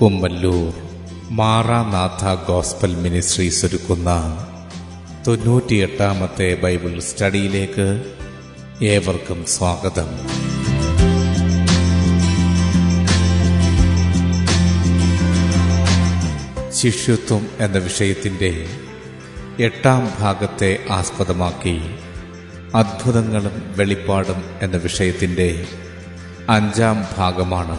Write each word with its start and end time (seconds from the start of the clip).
Kummallur 0.00 0.72
Maranatha 1.30 2.46
gospel 2.46 2.94
ministries 2.96 3.66
ഒരുക്കുന്ന 3.66 4.10
തൊണ്ണൂറ്റിയെട്ടാമത്തെ 5.26 6.54
Bible 6.62 7.00
സ്റ്റഡിയിലേക്ക് 7.00 7.88
ഏവർക്കും 8.84 9.46
സ്വാഗതം. 9.46 10.10
ശിഷ്യത്വം 16.72 17.48
എന്ന 17.60 17.78
വിഷയത്തിന്റെ 17.78 18.66
എട്ടാം 19.58 20.12
ഭാഗത്തെ 20.20 20.78
ആസ്പദമാക്കി 20.90 21.80
അത്ഭുതങ്ങളും 22.74 23.62
വെളിപ്പാടും 23.76 24.44
എന്ന 24.62 24.76
വിഷയത്തിന്റെ 24.76 25.66
അഞ്ചാം 26.48 27.04
ഭാഗമാണ് 27.18 27.78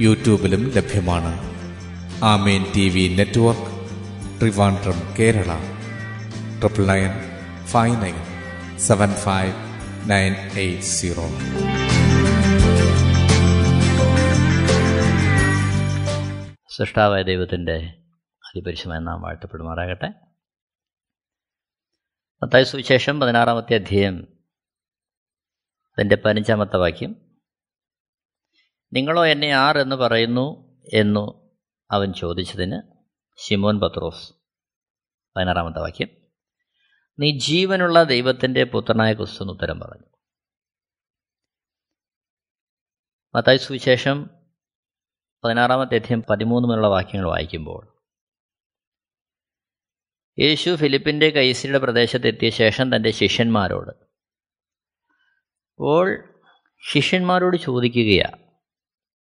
യൂട്യൂബിലും 0.00 0.70
ലഭ്യമാണ്. 0.70 1.50
Amen 2.24 2.64
T 2.76 2.88
V 2.88 3.16
network 3.16 3.80
Trivandrum 4.40 5.16
Kerala. 5.18 5.58
Triple 6.60 6.86
nine 6.86 7.10
five 7.66 8.02
nine 8.02 8.14
seven 8.78 9.08
five 9.12 9.54
nine 10.10 10.32
eight 10.32 10.82
zero. 10.82 11.22
സൃഷ്ടാവായ 16.70 17.22
ദൈവത്തിന്റെ 17.22 17.94
അതിപരിശമായ 18.46 18.98
നാം 18.98 19.22
വാഴ്ത്തപ്പെടുമാറാകട്ടെ. 19.22 20.08
മത്തായ 22.42 22.62
സുവിശേഷം 22.62 23.20
പതിനാറാമത്തെ 23.20 23.74
അധ്യായം 23.74 24.26
അതിന്റെ 25.98 26.16
പതിനഞ്ചാമത്തെ 26.16 26.76
വാക്യം. 26.76 27.29
നിങ്ങളോ 28.92 29.26
എന്നെ 29.26 29.50
ആർ 29.50 29.78
എന്ന് 29.78 29.96
പറയുന്നു 29.96 30.78
എന്നു 30.92 31.56
അവൻ 31.90 32.12
ചോദിച്ചതിന് 32.12 32.82
ശിമോൻ 33.36 33.80
പത്രോസ് 33.80 34.32
പതിനാറാമത്തെ 35.36 35.80
വാക്യം. 35.80 36.08
നീ 37.18 37.38
ജീവനുള്ള 37.38 38.02
ദൈവത്തിന്റെ 38.02 38.64
പുത്രനായ 38.64 39.14
ക്രിസ്തു 39.14 39.42
എന്ന് 39.42 39.52
ഉത്തരം 39.52 39.80
പറഞ്ഞു. 39.80 40.06
മത്തായ 43.34 43.56
സുവിശേഷം 43.56 44.30
പതിനാറാമത്തെ 45.44 45.94
അധ്യം 45.94 46.22
പതിമൂന്ന് 46.22 46.68
മുതലുള്ള 46.68 46.88
വാക്യങ്ങൾ 46.88 47.28
വായിക്കുമ്പോൾ 47.28 48.00
യേശു 50.38 50.76
ഫിലിപ്പിന്റെ 50.76 51.30
കൈസിയുടെ 51.30 51.78
പ്രദേശത്തെത്തിയ 51.78 52.50
ശേഷം 52.50 52.96
തന്റെ 52.96 53.10
ശിഷ്യന്മാരോട് 53.10 53.90
അപ്പോൾ 55.72 56.34
ശിഷ്യന്മാരോട് 56.92 57.56
ചോദിക്കുകയാണ് 57.56 58.49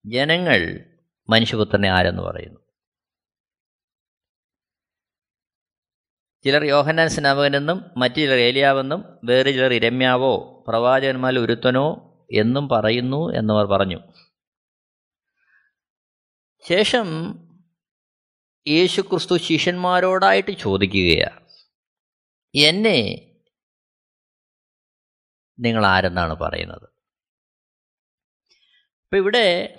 ജനങ്ങൾ 0.06 0.86
മനുഷ്യപുത്രനെ 1.30 1.90
ആരെന്ന് 1.90 2.24
പറയുന്നു? 2.24 2.60
ചിലർ 6.44 6.64
യോഹന്നാൻ 6.64 7.10
സ്നാപകനെന്നും 7.10 7.92
മറ്റു 7.98 8.16
ചിലർ 8.16 8.38
ഏലിയാവെന്നും 8.38 9.20
വേറെ 9.24 9.52
ചിലർ 9.52 9.74
ഇരമ്യാവോ 9.74 10.66
പ്രവാചകന്മാരിൽ 10.68 11.40
ഒരുത്തനോ 11.40 11.88
എന്നും 12.32 12.70
പറയുന്നു 12.70 13.34
എന്നവർ 13.38 13.66
പറഞ്ഞു. 13.66 14.00
ശേഷം 16.68 17.08
യേശുക്രിസ്തു 18.68 19.38
ശിഷ്യന്മാരോടായിട്ട് 19.38 20.52
ചോദിക്കുകയാണ്. 20.52 21.48
എന്നെ 22.56 23.30
നിങ്ങൾ 25.60 25.86
ആരെന്നാണ് 25.86 26.34
പറയുന്നത്? 26.34 26.90
അപ്പം 29.04 29.18
ഇവിടെ 29.18 29.78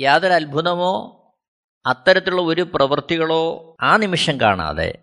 യാതൊരു 0.00 0.32
അത്ഭുതമോ 0.32 1.14
അത്തരത്തിലുള്ള 1.86 2.42
ഒരു 2.42 2.62
പ്രവൃത്തികളോ 2.74 3.76
ആ 3.80 3.96
നിമിഷം 3.96 4.40
കാണാതെ. 4.40 4.98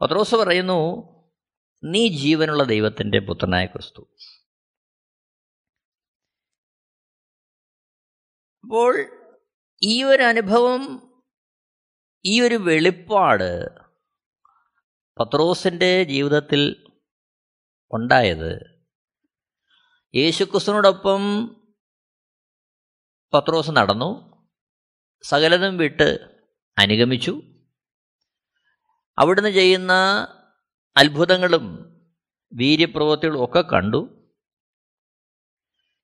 പത്രോസ് 0.00 0.34
പറയുന്നു 0.34 1.08
നീ 1.84 2.08
ജീവനുള്ള 2.08 2.62
ദൈവത്തിന്റെ 2.62 3.18
പുത്രനായ 3.18 3.66
ക്രിസ്തു. 3.66 4.02
അപ്പോൾ 8.64 9.06
ഈ 9.82 10.04
ഒരു 10.04 10.22
അനുഭവം 10.22 11.12
ഈ 12.24 12.40
ഒരു 12.40 12.54
വെളിപ്പാട് 12.54 13.68
പത്രോസിന്റെ 15.18 16.02
ജീവിതത്തിൽ 16.02 16.92
ഉണ്ടായത്. 17.92 18.78
യേശുക്രിസ്തുവിനോടൊപ്പം 20.14 21.54
പത്രോസ് 23.32 23.70
നടന്നു. 23.70 24.28
സകലതും 25.22 25.76
വിട്ട് 25.76 26.18
അനുഗമിച്ചു. 26.78 27.42
അവിടുന്ന് 29.18 29.48
ചെയ്യുന്ന 29.48 29.92
അത്ഭുതങ്ങളും 30.96 31.84
വീര്യപ്രവൃത്തികളും 32.52 33.44
ഒക്കെ 33.44 33.60
കണ്ടു. 33.60 34.30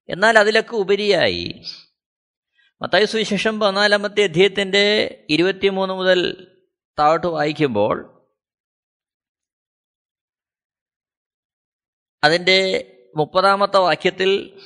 എന്നാൽ 0.08 0.38
അതിലൊക്കെ 0.38 0.74
ഉപരിയായി. 0.76 1.64
മത്തായ 2.82 3.04
സുവിശേഷം 3.04 3.60
പതിനാലാമത്തെ 3.60 4.24
അധ്യയത്തിന്റെ 4.24 5.26
ഇരുപത്തിമൂന്ന് 5.30 5.94
മുതൽ 5.94 6.50
താഴോട്ട് 6.98 7.26
വായിക്കുമ്പോൾ 7.26 8.10
അതിന്റെ 12.24 12.90
മുപ്പതാമത്തെ 13.16 13.78
വാക്യത്തിൽ 13.78 14.60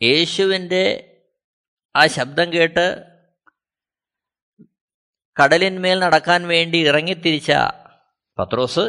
യേശുവിന്റെ 0.00 0.84
ആ 1.94 2.06
ശബ്ദം 2.06 2.52
കേട്ട് 2.52 2.86
കടലിന്മേൽ 5.36 5.98
നടക്കാൻ 5.98 6.46
വേണ്ടി 6.46 6.78
ഇറങ്ങിത്തിരിച്ച 6.78 7.52
പത്രോസ് 8.38 8.84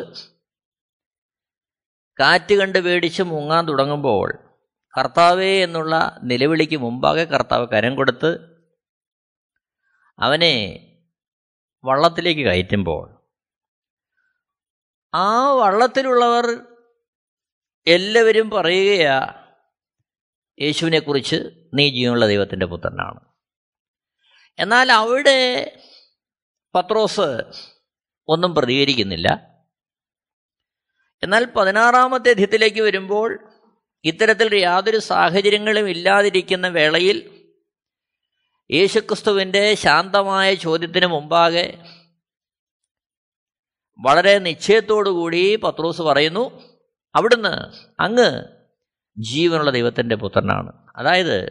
കാറ്റ് 2.19 2.53
കണ്ട് 2.53 2.79
പേടിച്ച് 2.79 3.23
മുങ്ങാൻ 3.23 3.67
തുടങ്ങുമ്പോൾ 3.67 4.27
കർത്താവേ 4.94 5.61
എന്നുള്ള 5.61 5.95
നിലവിളിക്ക് 6.23 6.77
മുമ്പാകെ 6.77 7.25
കർത്താവ് 7.25 7.67
കരം 7.67 7.95
കൊടുത്ത് 7.95 8.31
അവനെ 10.19 10.53
വള്ളത്തിലേക്ക് 11.83 12.45
കയറ്റുമ്പോൾ 12.45 13.03
ആ 15.13 15.27
വള്ളത്തിലുള്ളവർ 15.53 16.45
എല്ലാവരും 17.88 18.49
പറയുകയാ 18.49 19.17
യേശുവിനെക്കുറിച്ച് 20.61 21.35
നീ 21.73 21.89
ജീവനുള്ള 21.89 22.27
ദൈവത്തിന്റെ 22.27 22.66
പുത്രനാണ്. 22.66 23.19
എന്നാൽ 24.59 24.91
അവിടെ 24.91 25.79
പത്രോസ് 26.75 27.43
ഒന്നും 28.27 28.55
പ്രതികരിക്കുന്നില്ല. 28.55 29.55
എന്നാൽ 31.23 31.45
പതിനാറാമത്തെ 31.45 32.29
അധ്യത്തിലേക്ക് 32.29 32.81
വരുമ്പോൾ 32.81 33.51
ഇത്തരത്തിൽ 34.03 34.56
യാതൊരു 34.56 34.97
സാഹചര്യങ്ങളും 34.97 35.89
ഇല്ലാതിരിക്കുന്ന 35.89 36.68
വേളയിൽ 36.68 37.47
യേശുക്രിസ്തുവിന്റെ 38.71 39.75
ശാന്തമായ 39.75 40.53
ചോദ്യത്തിന് 40.53 41.06
മുമ്പാകെ 41.06 41.83
വളരെ 44.00 44.39
നിശ്ചയത്തോടുകൂടി 44.39 45.56
പത്രോസ് 45.56 46.01
പറയുന്നു 46.01 46.75
അവിടുന്ന് 47.15 47.71
അങ്ങ് 48.01 48.55
ജീവനുള്ള 49.17 49.71
ദൈവത്തിന്റെ 49.71 50.15
പുത്രനാണ്. 50.15 50.91
അതായത് 50.95 51.45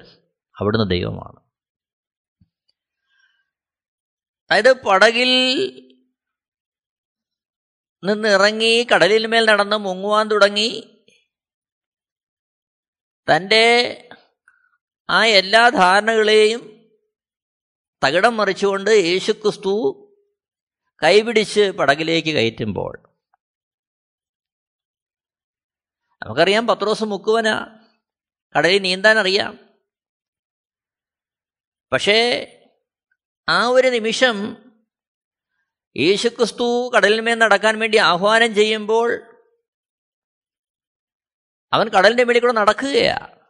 അവിടുന്ന് 0.60 0.90
ദൈവമാണ്. 0.90 1.44
അതായത് 4.50 4.72
പടകിൽ 4.72 5.30
നിന്നിറങ്ങി 8.04 8.86
കടലിൽ 8.94 9.26
മേൽ 9.26 9.46
നടന്ന് 9.46 9.76
മുങ്ങുവാൻ 9.76 10.28
തുടങ്ങി 10.28 11.02
തന്റെ 13.30 14.08
ആ 15.10 15.26
എല്ലാ 15.26 15.68
ധാരണകളെയും 15.68 16.74
തകിടം 18.06 18.36
മറിച്ചുകൊണ്ട് 18.36 18.90
യേശുക്രിസ്തു 18.90 20.00
കൈപിടിച്ച് 21.02 21.70
പടകിലേക്ക് 21.70 22.28
കയറ്റുമ്പോൾ 22.28 23.13
നമുക്കറിയാം 26.24 26.66
പത്രോസ് 26.66 27.04
മുക്കുവനാ 27.04 27.78
കടലിൽ 28.58 28.78
നീന്താൻ 28.78 29.18
അറിയാം. 29.18 29.58
പക്ഷേ 31.92 32.46
ആ 33.48 33.66
ഒരു 33.66 33.88
നിമിഷം 33.88 34.56
യേശുക്രിസ്തു 35.96 36.92
കടലിന്മേൽ 36.96 37.34
നടക്കാൻ 37.34 37.78
വേണ്ടി 37.78 37.98
ആഹ്വാനം 37.98 38.54
ചെയ്യുമ്പോൾ 38.54 39.22
അവൻ 41.72 41.88
കടലിന്റെ 41.88 42.24
മേളിൽ 42.24 42.40
കൂടെ 42.40 42.52
നടക്കുകയാ. 42.52 43.40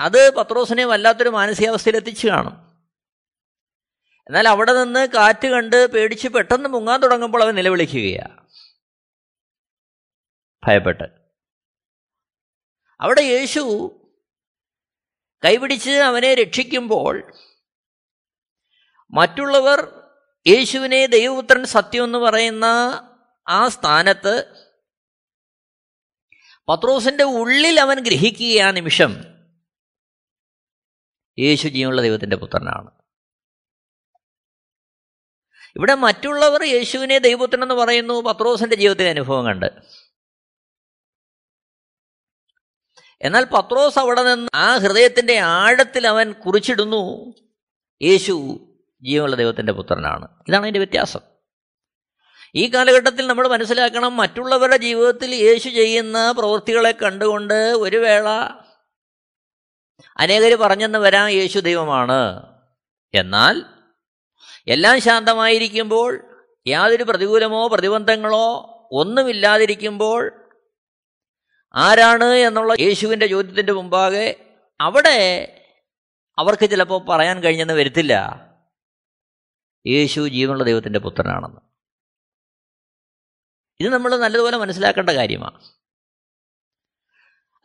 അത് 0.00 0.34
പത്രോസിനെ 0.34 0.84
വല്ലാത്തൊരു 0.84 1.28
മാനസികാവസ്ഥയിൽ 1.28 1.96
എത്തിച്ചു 1.96 2.28
കാണും. 2.28 2.82
എന്നാൽ 4.26 4.48
അവിടെ 4.48 4.72
നിന്ന് 4.72 5.08
കാറ്റ് 5.08 5.48
കണ്ട് 5.48 5.92
പേടിച്ച് 5.92 6.28
പെട്ടെന്ന് 6.28 6.68
മുങ്ങാൻ 6.68 7.00
തുടങ്ങുമ്പോൾ 7.00 7.42
അവൻ 7.42 7.54
നിലവിളിക്കുകയാണ് 7.54 8.48
ഭയപ്പെട്ട്. 10.66 11.21
അവിടെ 13.02 13.20
യേശു 13.20 13.60
കൈപിടിച്ച് 15.44 15.90
അവനെ 15.90 16.34
രക്ഷിക്കുമ്പോൾ 16.34 17.32
മറ്റുള്ളവർ 19.10 20.10
യേശുവിനെ 20.46 21.06
ദൈവപുത്രൻ 21.06 21.64
സത്യം 21.64 22.04
എന്ന് 22.04 22.18
പറയുന്ന 22.18 22.64
ആ 23.48 23.68
സ്ഥാനത്ത് 23.68 24.66
പത്രോസിന്റെ 26.68 27.24
ഉള്ളിൽ 27.24 27.80
അവൻ 27.80 28.00
ഗ്രഹിക്കുക 28.00 28.62
ആ 28.62 28.70
നിമിഷം 28.70 29.24
യേശു 31.38 31.68
ജീവനുള്ള 31.68 32.02
ദൈവത്തിന്റെ 32.02 32.36
പുത്രനാണ്. 32.36 32.90
ഇവിടെ 35.76 35.94
മറ്റുള്ളവർ 35.94 36.62
യേശുവിനെ 36.62 37.18
ദൈവപുത്രൻ 37.18 37.62
എന്ന് 37.62 37.74
പറയുന്നു 37.74 38.14
പത്രോസിന്റെ 38.14 38.76
ജീവിതത്തിലെ 38.76 39.10
അനുഭവം 39.10 39.44
കണ്ട്. 39.44 39.66
എന്നാൽ 43.22 43.44
പത്രോസ് 43.44 43.98
അവിടെ 43.98 44.22
നിന്ന് 44.22 44.48
ആ 44.54 44.76
ഹൃദയത്തിന്റെ 44.76 45.38
ആഴത്തിൽ 45.38 46.06
അവൻ 46.06 46.32
കുറിച്ചിടുന്നു. 46.32 47.34
യേശു 48.02 48.58
ജീവനുള്ള 49.02 49.36
ദൈവത്തിന്റെ 49.36 49.72
പുത്രനാണ്. 49.72 50.28
ഇതാണ് 50.48 50.62
അതിന്റെ 50.62 50.80
വ്യത്യാസം. 50.80 51.20
ഈ 52.54 52.66
കാലഘട്ടത്തിൽ 52.66 53.26
നമ്മൾ 53.26 53.48
മനസ്സിലാക്കണം 53.48 54.16
മറ്റുള്ളവരുടെ 54.16 54.76
ജീവിതത്തിൽ 54.76 55.34
യേശു 55.34 55.68
ചെയ്യുന്ന 55.68 56.32
പ്രവൃത്തികളെ 56.32 56.92
കണ്ടുകൊണ്ട് 56.92 57.54
ഒരു 57.54 57.96
വേള 57.96 58.28
അനേകർ 60.16 60.54
പറഞ്ഞെന്ന് 60.54 60.98
വരാം 60.98 61.28
യേശു 61.28 61.58
ദൈവമാണ്. 61.58 62.42
എന്നാൽ 63.14 63.62
എല്ലാം 64.66 65.00
ശാന്തമായിരിക്കുമ്പോൾ 65.00 66.20
യാതൊരു 66.66 67.02
പ്രതികൂലമോ 67.02 67.68
പ്രതിബന്ധങ്ങളോ 67.68 68.68
ഒന്നുമില്ലാതിരിക്കുമ്പോൾ 68.92 70.41
ആരാണ് 71.74 72.24
എന്നുള്ള 72.24 72.74
യേശുവിന്റെ 72.80 73.26
ചോദ്യത്തിന്റെ 73.26 73.72
മുമ്പാകെ 73.72 74.54
അവിടെ 74.80 75.48
അവർക്ക് 76.38 76.70
ചിലപ്പോൾ 76.70 77.04
പറയാൻ 77.04 77.40
കഴിഞ്ഞെന്ന് 77.40 77.74
വരുത്തില്ല. 77.74 78.12
യേശു 79.86 80.28
ജീവനുള്ള 80.28 80.64
ദൈവത്തിന്റെ 80.64 80.98
പുത്രനാണെന്ന്. 80.98 81.60
ഇത് 83.80 83.88
നമ്മൾ 83.88 84.16
നല്ലതുപോലെ 84.16 84.56
മനസ്സിലാക്കേണ്ട 84.56 85.10
കാര്യമാണ്. 85.10 85.60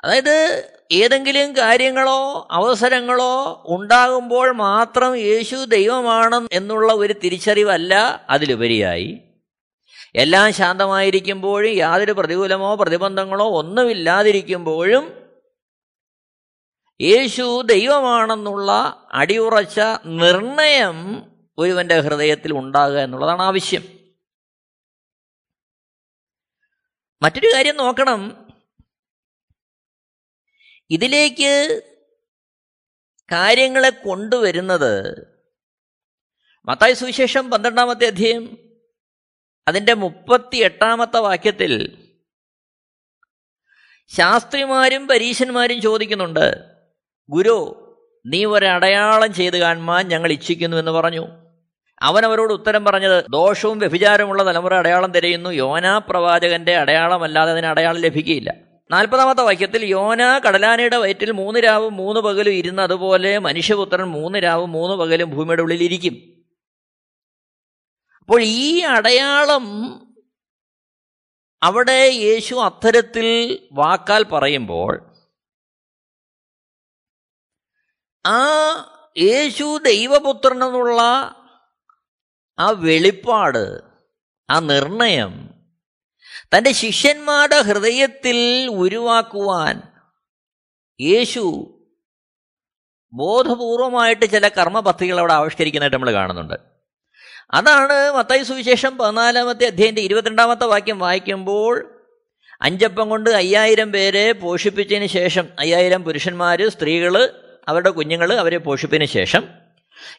അതായത് 0.03 0.63
ഏതെങ്കിലും 0.91 1.57
കാര്യങ്ങളോ 1.57 2.47
അവസരങ്ങളോ 2.51 3.63
ഉണ്ടാകുമ്പോൾ 3.67 4.51
മാത്രം 4.51 5.15
യേശു 5.15 5.55
ദൈവമാണ് 5.55 6.47
എന്നുള്ള 6.51 6.93
ഒരു 6.93 7.13
തിരിച്ചറിവല്ല 7.13 7.93
അതിലുപരിയായി. 8.29 9.26
എല്ലാം 10.15 10.53
ശാന്തമായിരിക്കുമ്പോഴും 10.53 11.73
യാതൊരു 11.73 12.11
പ്രതികൂലമോ 12.11 12.75
പ്രതിബന്ധങ്ങളോ 12.75 13.59
ഒന്നുമില്ലാതിരിക്കുമ്പോഴും 13.59 15.27
യേശു 17.01 17.61
ദൈവമാണെന്നുള്ള 17.61 18.71
അടിയുറച്ച 19.11 19.79
നിർണയം 20.05 20.97
ഒരുവന്റെ 21.57 21.99
ഹൃദയത്തിൽ 21.99 22.53
ഉണ്ടാകുക 22.53 22.97
എന്നുള്ളതാണ് 22.97 23.41
ആവശ്യം 23.41 23.83
മറ്റൊരു 27.21 27.47
കാര്യം 27.55 27.75
നോക്കണം. 27.77 28.47
ഇതിലേക്ക് 30.89 31.81
കാര്യങ്ങളെ 33.31 33.89
കൊണ്ടുവരുന്നത് 33.89 35.25
മത്തായ 36.67 36.93
സുവിശേഷം 36.93 37.51
പന്ത്രണ്ടാമത്തെ 37.51 38.05
അധ്യയം 38.07 38.66
അതിന്റെ 39.67 39.93
മുപ്പത്തി 39.93 40.57
എട്ടാമത്തെ 40.57 41.17
വാക്യത്തിൽ 41.17 41.97
ശാസ്ത്രിമാരും 44.17 45.07
പരീശന്മാരും 45.07 45.81
ചോദിക്കുന്നുണ്ട് 45.81 46.63
ഗുരു 47.29 47.83
നീ 48.25 48.45
ഒരടയാളം 48.45 49.33
ചെയ്ത് 49.33 49.57
കാണുവാൻ 49.57 50.07
ഞങ്ങൾ 50.07 50.31
ഇച്ഛിക്കുന്നു 50.31 50.77
എന്ന് 50.77 50.91
പറഞ്ഞു. 50.91 51.27
അവൻ 52.01 52.25
അവരോട് 52.25 52.53
ഉത്തരം 52.53 52.85
പറഞ്ഞത് 52.85 53.25
ദോഷവും 53.29 53.79
വ്യഭിചാരമുള്ള 53.79 54.45
തലമുറ 54.47 54.75
അടയാളം 54.75 55.11
തിരയുന്നു. 55.11 55.49
യോനാ 55.49 55.97
പ്രവാചകന്റെ 55.97 56.77
അടയാളമല്ലാതെ 56.77 57.51
അതിന് 57.51 57.65
അടയാളം 57.65 58.01
ലഭിക്കുകയില്ല. 58.01 58.53
നാൽപ്പതാമത്തെ 58.91 59.41
വാക്യത്തിൽ 59.41 59.85
യോന 59.85 60.39
കടലാനയുടെ 60.47 60.97
വയറ്റിൽ 60.97 61.31
മൂന്ന് 61.31 61.59
രാവും 61.59 61.93
മൂന്ന് 61.93 62.21
പകലും 62.21 62.51
ഇരുന്ന് 62.51 62.81
അതുപോലെ 62.81 63.37
മനുഷ്യപുത്രൻ 63.37 64.03
മൂന്ന് 64.03 64.43
രാവും 64.43 64.71
മൂന്ന് 64.71 64.95
പകലും 64.95 65.29
ഭൂമിയുടെ 65.29 65.61
ഉള്ളിൽ 65.61 65.83
ഇരിക്കും. 65.83 66.37
അപ്പോൾ 68.29 68.41
ഈ 68.41 68.81
അടയാളം 68.81 69.65
അവിടെ 71.63 72.09
യേശു 72.09 72.55
അത്തരത്തിൽ 72.55 73.27
വാക്കാൽ 73.71 74.23
പറയുമ്പോൾ 74.23 75.11
ആ 78.25 78.39
യേശു 79.17 79.79
ദൈവപുത്രനെന്നുള്ള 79.83 81.01
ആ 82.59 82.69
വെളിപ്പാട് 82.69 83.93
ആ 84.49 84.59
നിർണയം 84.59 85.53
തന്റെ 86.55 86.71
ശിഷ്യന്മാരുടെ 86.71 87.61
ഹൃദയത്തിൽ 87.61 88.67
ഉരുവാക്കുവാൻ 88.69 89.81
യേശു 90.99 91.73
ബോധപൂർവമായിട്ട് 93.13 94.25
ചില 94.25 94.47
കർമ്മപദ്ധതികൾ 94.47 95.19
അവിടെ 95.19 95.33
ആവിഷ്കരിക്കുന്നതായിട്ട് 95.33 95.97
നമ്മൾ 95.97 96.13
കാണുന്നുണ്ട്. 96.13 96.76
അതാണ് 97.53 98.11
മത്തായി 98.17 98.43
സുവിശേഷം 98.43 98.97
പതിനാലാമത്തെ 98.97 99.65
അധ്യയന്റെ 99.65 100.01
ഇരുപത്തിരണ്ടാമത്തെ 100.01 100.65
വാക്യം 100.65 100.99
വായിക്കുമ്പോൾ 100.99 101.99
അഞ്ചപ്പം 102.61 103.09
കൊണ്ട് 103.09 103.29
അയ്യായിരം 103.29 103.91
പേരെ 103.91 104.31
പോഷിപ്പിച്ചതിന് 104.31 105.05
ശേഷം 105.05 105.47
അയ്യായിരം 105.59 106.03
പുരുഷന്മാർ 106.03 106.69
സ്ത്രീകൾ 106.69 107.43
അവരുടെ 107.67 107.89
കുഞ്ഞുങ്ങൾ 107.89 108.33
അവരെ 108.33 108.57
പോഷിപ്പിന് 108.57 109.05
ശേഷം 109.05 109.47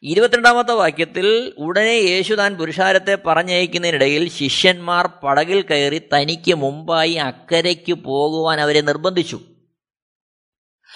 ഇരുപത്തിരണ്ടാമത്തെ 0.03 0.73
വാക്യത്തിൽ 0.73 1.55
ഉടനെ 1.59 1.93
യേശു 1.93 2.35
താൻ 2.35 2.57
പുരുഷാരത്തെ 2.57 3.15
പറഞ്ഞയക്കുന്നതിനിടയിൽ 3.15 4.29
ശിഷ്യന്മാർ 4.29 5.07
പടകിൽ 5.07 5.63
കയറി 5.63 5.99
തനിക്ക് 5.99 6.55
മുമ്പായി 6.55 7.15
അക്കരയ്ക്ക് 7.15 7.93
പോകുവാൻ 7.93 8.61
അവരെ 8.61 8.81
നിർബന്ധിച്ചു. 8.81 9.41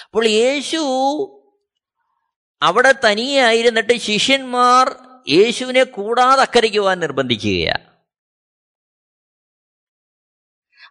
അപ്പോൾ 0.05 0.27
യേശു 0.27 0.81
അവിടെ 2.63 2.95
തനിയെ 3.05 3.41
ആയിരുന്നിട്ട് 3.41 3.93
ശിഷ്യന്മാർ 3.97 4.97
യേശുവിനെ 5.29 5.85
കൂടാതെ 5.85 6.43
അക്കരയ്ക്ക് 6.43 6.79
പോകാൻ 6.79 7.01
നിർബന്ധിക്കുകയാണ് 7.01 7.93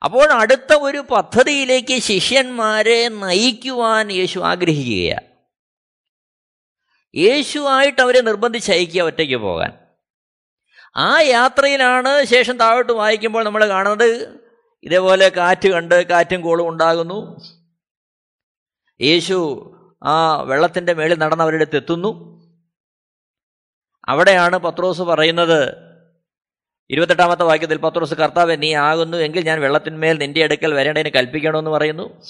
അപ്പോൾ 0.03 0.31
അടുത്ത 0.31 0.73
ഒരു 0.73 0.97
പദ്ധതിയിലേക്ക് 0.97 2.01
ശിഷ്യന്മാരെ 2.01 3.07
നയിക്കുവാൻ 3.07 4.11
യേശു 4.11 4.39
ആഗ്രഹിക്കുകയാണ് 4.39 5.31
യേശുവായിട്ട് 7.15 8.01
അവരെ 8.01 8.21
നിർബന്ധിച്ചയക്കുക 8.21 9.01
ഒറ്റയ്ക്ക് 9.01 9.35
പോകാൻ. 9.35 9.88
ആ 10.95 11.21
യാത്രയിലാണ് 11.21 12.23
ശേഷം 12.23 12.57
താഴോട്ട് 12.57 12.93
വായിക്കുമ്പോൾ 12.93 13.45
നമ്മൾ 13.45 13.67
കാണുന്നത് 13.67 14.39
ഇതേപോലെ 14.83 15.29
കാറ്റ് 15.29 15.67
കണ്ട് 15.67 16.07
കാറ്റും 16.07 16.41
കോളും 16.41 16.67
ഉണ്ടാകുന്നു. 16.67 17.38
യേശു 19.01 19.38
ആ 20.03 20.41
വെള്ളത്തിന്റെ 20.41 20.93
മേളിൽ 20.93 21.17
നടന്നവരുടെ 21.17 21.57
അടുത്ത് 21.57 21.77
എത്തുന്നു. 21.77 22.30
അവിടെയാണ് 24.08 24.58
പത്രോസ് 24.58 25.01
പറയുന്നത് 25.01 25.91
ഇരുപത്തെട്ടാമത്തെ 26.89 27.43
വാക്യത്തിൽ 27.43 27.77
പത്രോസ് 27.77 28.13
കർത്താവ് 28.13 28.62
നീ 28.62 28.74
ആകുന്നു 28.74 29.17
എങ്കിൽ 29.17 29.46
ഞാൻ 29.46 29.62
വെള്ളത്തിന്മേൽ 29.62 30.17
നിന്റെ 30.17 30.43
അടുക്കൽ 30.43 30.74
വരേണ്ടതിന് 30.74 31.10
കൽപ്പിക്കണമെന്ന് 31.10 31.72
പറയുന്നു. 31.72 32.22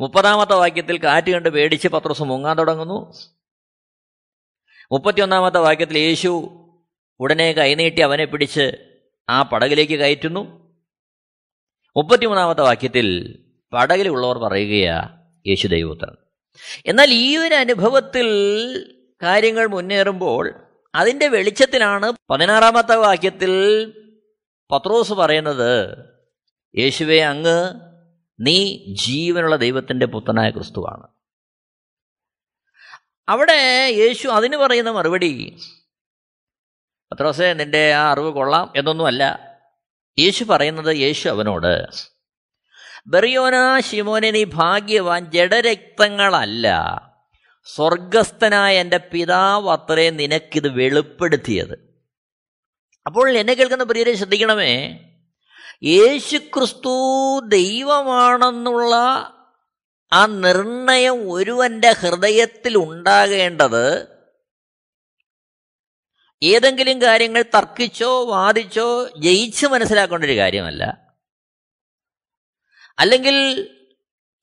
മുപ്പതാമത്തെ 0.00 0.52
വാക്യത്തിൽ 0.52 1.02
കാറ്റ് 1.02 1.30
കണ്ട് 1.30 1.48
പേടിച്ച് 1.48 1.88
പത്രോസ് 1.88 2.22
മുങ്ങാൻ 2.22 2.58
തുടങ്ങുന്നു. 2.58 3.12
മുപ്പത്തിയൊന്നാമത്തെ 4.92 5.58
വാക്യത്തിൽ 5.58 5.98
യേശു 5.98 6.60
ഉടനെ 7.20 7.52
കൈനീട്ടി 7.52 8.00
അവനെ 8.00 8.24
പിടിച്ച് 8.24 8.72
ആ 9.28 9.42
പടകിലേക്ക് 9.42 9.92
കയറ്റുന്നു. 9.92 10.74
മുപ്പത്തിമൂന്നാമത്തെ 11.96 12.62
വാക്യത്തിൽ 12.62 13.38
പടകിലുള്ളവർ 13.72 14.38
പറയുകയാ 14.38 15.18
യേശു 15.46 15.66
ദൈവപുത്രൻ. 15.66 16.16
എന്നാൽ 16.86 17.10
ഈ 17.10 17.36
ഒരു 17.36 17.54
അനുഭവത്തിൽ 17.54 18.28
കാര്യങ്ങൾ 19.22 19.66
മുന്നേറുമ്പോൾ 19.66 20.54
അതിന്റെ 20.94 21.28
വെളിച്ചത്തിലാണ് 21.28 22.12
പതിനാറാമത്തെ 22.30 22.94
വാക്യത്തിൽ 22.94 23.52
പത്രോസ് 24.70 25.12
പറയുന്നത് 25.12 25.98
യേശുവെ 26.78 27.20
അങ്ങ് 27.20 27.72
നീ 28.40 28.84
ജീവനുള്ള 28.92 29.56
ദൈവത്തിന്റെ 29.56 30.06
പുത്രനായ 30.06 30.50
ക്രിസ്തുവാണ്. 30.50 31.08
അവിടെ 33.28 33.90
യേശു 33.90 34.28
അതിന് 34.28 34.56
പറയുന്ന 34.56 34.90
മറുപടി 34.90 35.56
പത്രോസെ 37.12 37.52
നിന്റെ 37.52 37.92
ആ 37.92 38.12
അറിവ് 38.12 38.30
കൊള്ളാം 38.30 38.72
എന്നൊന്നുമല്ല. 38.76 39.54
യേശു 40.18 40.44
പറയുന്നത് 40.44 40.96
യേശു 40.96 41.28
അവനോട് 41.28 41.86
ബെറിയോന 43.06 43.80
ശിമോനെ 43.80 44.30
നീ 44.30 44.44
ഭാഗ്യവാൻ 44.44 45.30
ജഡരക്തങ്ങളല്ല. 45.30 46.68
സ്വർഗസ്ഥനായ 47.64 48.80
എന്റെ 48.80 48.96
പിതാവ് 48.96 49.70
അത്രേ 49.70 50.10
നിനക്കിത് 50.10 50.68
വെളിപ്പെടുത്തിയത്. 50.68 51.94
അപ്പോൾ 53.06 53.36
എന്നെ 53.36 53.54
കേൾക്കുന്ന 53.54 53.84
പ്രിയരെ 53.84 54.14
ശ്രദ്ധിക്കണമേ. 54.14 55.00
യേശു 55.84 56.36
ക്രിസ്തു 56.36 56.94
ദൈവമാണെന്നുള്ള 57.48 58.94
ആ 60.12 60.26
നിർണയം 60.26 61.32
ഒരുവന്റെ 61.32 61.92
ഹൃദയത്തിൽ 61.92 62.76
ഉണ്ടാകേണ്ടത് 62.76 64.08
ഏതെങ്കിലും 66.42 67.02
കാര്യങ്ങൾ 67.02 67.42
തർക്കിച്ചോ 67.42 68.24
വാദിച്ചോ 68.24 69.08
ജയിച്ച് 69.18 69.66
മനസ്സിലാക്കേണ്ട 69.66 70.24
ഒരു 70.24 70.36
കാര്യമല്ല. 70.36 71.12
അല്ലെങ്കിൽ 72.98 73.70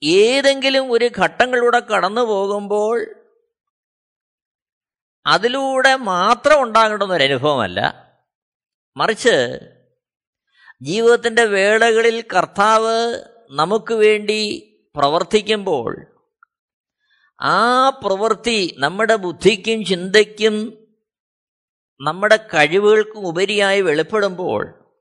ഏതെങ്കിലും 0.04 0.92
ഒരു 0.92 1.10
ഘട്ടങ്ങളിലൂടെ 1.20 1.80
കടന്നു 1.80 2.22
പോകുമ്പോൾ 2.22 3.16
അതിലൂടെ 5.26 5.96
മാത്രം 5.96 6.62
ഉണ്ടാകേണ്ടുന്ന 6.62 7.14
ഒരു 7.14 7.24
അനുഭവമല്ല. 7.24 8.12
മറിച്ച് 8.98 9.60
ജീവിതത്തിന്റെ 10.82 11.46
വേളകളിൽ 11.46 12.22
കർത്താവ് 12.22 13.24
നമുക്ക് 13.50 13.94
വേണ്ടി 13.94 14.68
പ്രവർത്തിക്കുമ്പോൾ 14.96 16.06
ആ 17.42 17.90
പ്രവൃത്തി 17.90 18.76
നമ്മുടെ 18.80 19.16
ബുദ്ധിക്കും 19.16 19.86
ചിന്തയ്ക്കും 19.86 20.88
നമ്മുടെ 22.02 22.36
കഴിവുകൾക്കും 22.36 23.28
ഉപരിയായി 23.28 23.82
വെളിപ്പെടുമ്പോൾ 23.82 24.92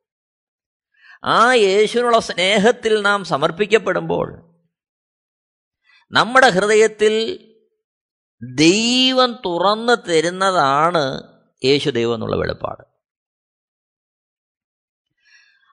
ആ 1.24 1.52
യേശുവിനുള്ള 1.52 2.18
സ്നേഹത്തിൽ 2.18 3.02
നാം 3.02 3.24
സമർപ്പിക്കപ്പെടുമ്പോൾ 3.24 4.49
നമ്മുടെ 6.12 6.48
ഹൃദയത്തിൽ 6.48 7.46
ദൈവം 8.54 9.32
തുറന്നു 9.32 9.92
തരുന്നതാണ് 9.92 11.22
യേശു 11.64 11.90
ദൈവം 11.90 12.14
എന്നുള്ള 12.14 12.36
വെളിപ്പാട്. 12.36 12.84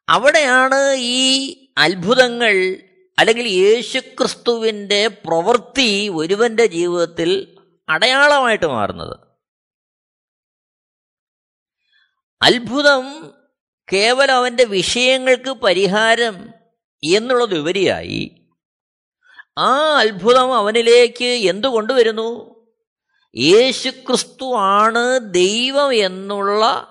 അവിടെയാണ് 0.09 0.93
ഈ 0.93 1.53
അത്ഭുതങ്ങൾ 1.77 2.83
അല്ലെങ്കിൽ 3.19 3.47
യേശുക്രിസ്തുവിന്റെ 3.47 5.07
പ്രവൃത്തി 5.07 6.09
ഒരുവന്റെ 6.09 6.65
ജീവിതത്തിൽ 6.65 7.57
അടയാളമായിട്ട് 7.89 8.65
മാറുന്നത്. 8.65 9.19
അത്ഭുതം 12.41 13.33
കേവലം 13.93 14.35
അവന്റെ 14.35 14.63
വിഷയങ്ങൾക്ക് 14.63 15.49
പരിഹാരം 15.49 16.49
എന്നുള്ളതുപരിയായി 17.03 18.36
ആ 19.57 19.97
അത്ഭുതം 19.99 20.55
അവനിലേക്ക് 20.55 21.25
എന്തു 21.25 21.67
കൊണ്ടുവരുന്നു? 21.67 22.55
യേശുക്രിസ്തു 23.35 24.53
ആണ് 24.55 25.19
ദൈവം 25.21 25.93
എന്നുള്ള 25.93 26.87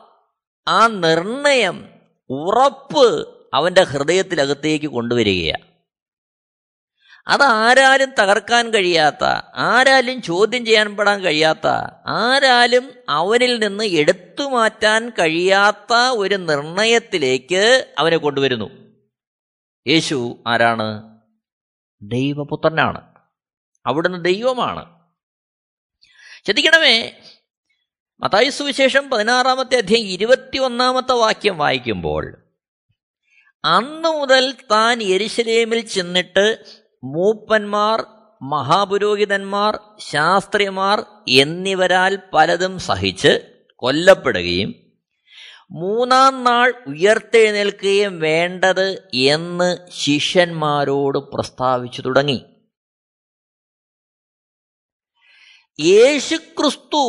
ആ 0.69 0.87
നിർണയം 0.87 1.89
ഉറപ്പ് 2.31 3.29
അവന്റെ 3.55 3.83
ഹൃദയത്തിലകത്തേക്ക് 3.83 4.87
കൊണ്ടുവരികയാണ്. 4.87 5.77
അതാരാലും 7.29 8.13
തകർക്കാൻ 8.19 8.71
കഴിയാത്ത 8.71 9.25
ആരാലും 9.57 10.23
ചോദ്യം 10.23 10.67
ചെയ്യാൻ 10.67 10.97
പെടാൻ 10.97 11.21
കഴിയാത്ത 11.21 11.67
ആരാലും 12.07 12.91
അവനിൽ 13.09 13.59
നിന്ന് 13.59 13.85
എടുത്തു 13.85 14.43
മാറ്റാൻ 14.43 15.11
കഴിയാത്ത 15.11 15.95
ഒരു 16.13 16.35
നിർണയത്തിലേക്ക് 16.35 17.95
അവനെ 17.99 18.17
കൊണ്ടുവരുന്നു. 18.17 18.71
യേശു 19.87 20.37
ആരാണ്? 20.47 21.16
ദൈവപുത്രനാണ്. 22.03 23.15
അവിടുന്ന് 23.87 24.25
ദൈവമാണ്. 24.25 24.97
ശ്രദ്ധിക്കണമേ 26.45 27.21
മത്തായി 28.21 28.49
സുവിശേഷം 28.49 29.11
പതിനാറാമത്തെ 29.11 29.77
അധ്യായം 29.77 30.05
ഇരുപത്തി 30.05 30.59
ഒന്നാമത്തെ 30.59 31.13
വാക്യം 31.13 31.59
വായിക്കുമ്പോൾ 31.59 32.43
അന്നു 33.65 34.09
മുതൽ 34.09 34.53
താൻ 34.53 35.03
എരിശലേമിൽ 35.03 35.81
ചെന്നിട്ട് 35.81 36.65
മൂപ്പന്മാർ 37.05 38.05
മഹാപുരോഹിതന്മാർ 38.43 39.79
ശാസ്ത്രിമാർ 39.99 41.05
എന്നിവരാൽ 41.29 42.19
പലതും 42.35 42.79
സഹിച്ച് 42.79 43.63
കൊല്ലപ്പെടുകയും 43.77 44.86
മൂന്നാം 45.71 46.45
നാൾ 46.45 46.73
ഉയർത്തെഴുന്നേൽക്കുകയും 46.87 48.21
വേണ്ടത് 48.21 49.09
എന്ന് 49.15 49.91
ശിഷ്യന്മാരോട് 49.91 51.19
പ്രസ്താവിച്ചു 51.19 52.03
തുടങ്ങി. 52.03 52.47
യേശുക്രിസ്തു 55.81 57.05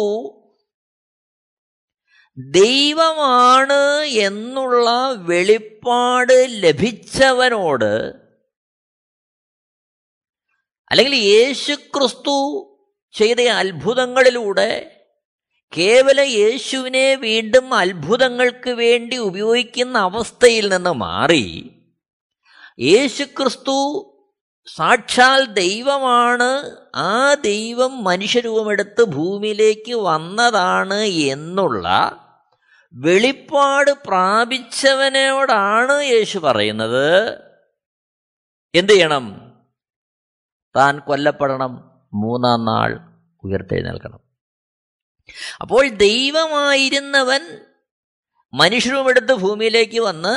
ദൈവമാണ് 2.38 4.02
എന്നുള്ള 4.04 4.90
വെളിപ്പാട് 5.12 6.46
ലഭിച്ചവനോട് 6.50 8.14
അല്ലെങ്കിൽ 10.92 11.16
യേശുക്രിസ്തു 11.16 12.64
ചെയ്ത 13.12 13.42
അത്ഭുതങ്ങളിലൂടെ 13.42 14.97
കേവലം 15.78 16.24
യേശുവിനെ 16.24 17.16
വീണ്ടും 17.16 17.74
അത്ഭുതങ്ങൾക്ക് 17.74 18.70
വേണ്ടി 18.70 19.18
ഉപയോഗിക്കുന്ന 19.18 19.98
അവസ്ഥയിൽ 19.98 20.70
നിന്ന് 20.70 20.94
മാറി. 20.94 21.72
യേശുക്രിസ്തു 22.80 24.04
സാക്ഷാൽ 24.76 25.46
ദൈവമാണ്. 25.46 26.76
ആ 26.96 27.34
ദൈവം 27.34 28.04
മനുഷ്യരൂപമെടുത്ത് 28.04 29.04
ഭൂമിയിലേക്ക് 29.04 29.94
വന്നതാണ് 29.94 31.04
എന്നുള്ള 31.04 31.88
വെളിപ്പാട് 32.94 33.92
പ്രാപിച്ചവനോടാണ് 33.92 36.04
യേശു 36.04 36.40
പറയുന്നത്. 36.40 37.38
എന്തു 38.76 38.94
ചെയ്യണം? 38.94 39.52
താൻ 40.76 41.00
കൊല്ലപ്പെടണം. 41.00 41.92
മൂന്നാം 42.14 42.66
നാൾ 42.66 43.00
ഉയർത്തെഴുന്നേൽക്കണം. 43.44 44.27
അപ്പോൾ 45.62 45.84
ദൈവമായിരുന്നവൻ 46.06 47.44
മനുഷ്യരുമെടുത്ത് 48.54 49.34
ഭൂമിയിലേക്ക് 49.36 50.00
വന്ന് 50.00 50.36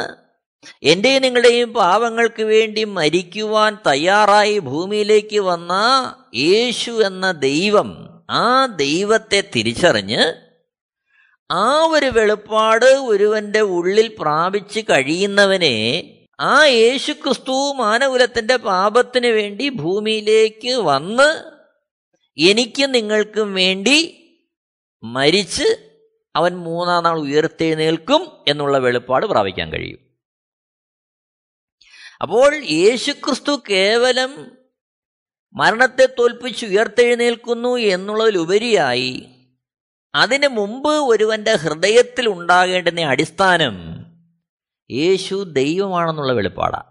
എന്റെയും 0.83 1.23
നിങ്ങളുടെയും 1.23 1.69
പാവങ്ങൾക്ക് 1.73 2.45
വേണ്ടി 2.45 2.83
മരിക്കുവാൻ 2.97 3.73
തയ്യാറായി 3.87 4.57
ഭൂമിയിലേക്ക് 4.61 5.41
വന്ന 5.41 5.73
യേശു 6.45 6.93
എന്ന 7.03 7.27
ദൈവം 7.41 7.91
ആ 8.39 8.47
ദൈവത്തെ 8.77 9.41
തിരിച്ചറിഞ്ഞ് 9.55 10.23
ആ 11.51 11.67
ഒരു 11.87 12.09
വെളിപ്പാട് 12.11 12.91
ഒരുവന്റെ 13.07 13.63
ഉള്ളിൽ 13.77 14.09
പ്രാപിച്ച് 14.21 14.81
കഴിയുന്നവനെ 14.91 15.77
ആ 16.43 16.57
യേശുക്രിസ്തു 16.75 17.23
ക്രിസ്തു 17.23 17.57
മാനകുലത്തിന്റെ 17.75 18.57
പാപത്തിന് 18.57 19.31
വേണ്ടി 19.31 19.67
ഭൂമിയിലേക്ക് 19.81 20.73
വന്ന് 20.83 21.29
എനിക്കും 22.39 22.91
നിങ്ങൾക്കും 22.93 23.49
വേണ്ടി 23.55 23.99
മരിച്ച് 25.03 25.65
അവൻ 26.37 26.57
മൂന്നാം 26.57 27.05
നാൾ 27.05 27.19
ഉയർത്തെഴുന്നേൽക്കും 27.19 28.45
എന്നുള്ള 28.49 28.79
വെളിപ്പാട് 28.79 29.27
പ്രാപിക്കാൻ 29.27 29.73
കഴിയും. 29.73 29.99
അപ്പോൾ 32.23 32.55
യേശുക്രിസ്തു 32.55 33.63
കേവലം 33.71 34.53
മരണത്തെ 35.55 36.07
തോൽപ്പിച്ച് 36.19 36.67
ഉയർത്തെഴുന്നേൽക്കുന്നു 36.67 37.77
എന്നുള്ളതിലുപരിയായി 37.77 39.39
അതിനു 40.15 40.49
മുമ്പ് 40.49 40.89
ഒരുവന്റെ 40.89 41.55
ഹൃദയത്തിൽ 41.57 42.29
ഉണ്ടാകേണ്ടുന്ന 42.29 43.01
അടിസ്ഥാനം 43.01 44.05
യേശു 44.91 45.35
ദൈവമാണെന്നുള്ള 45.35 46.33
വെളിപ്പാടാണ് 46.33 46.91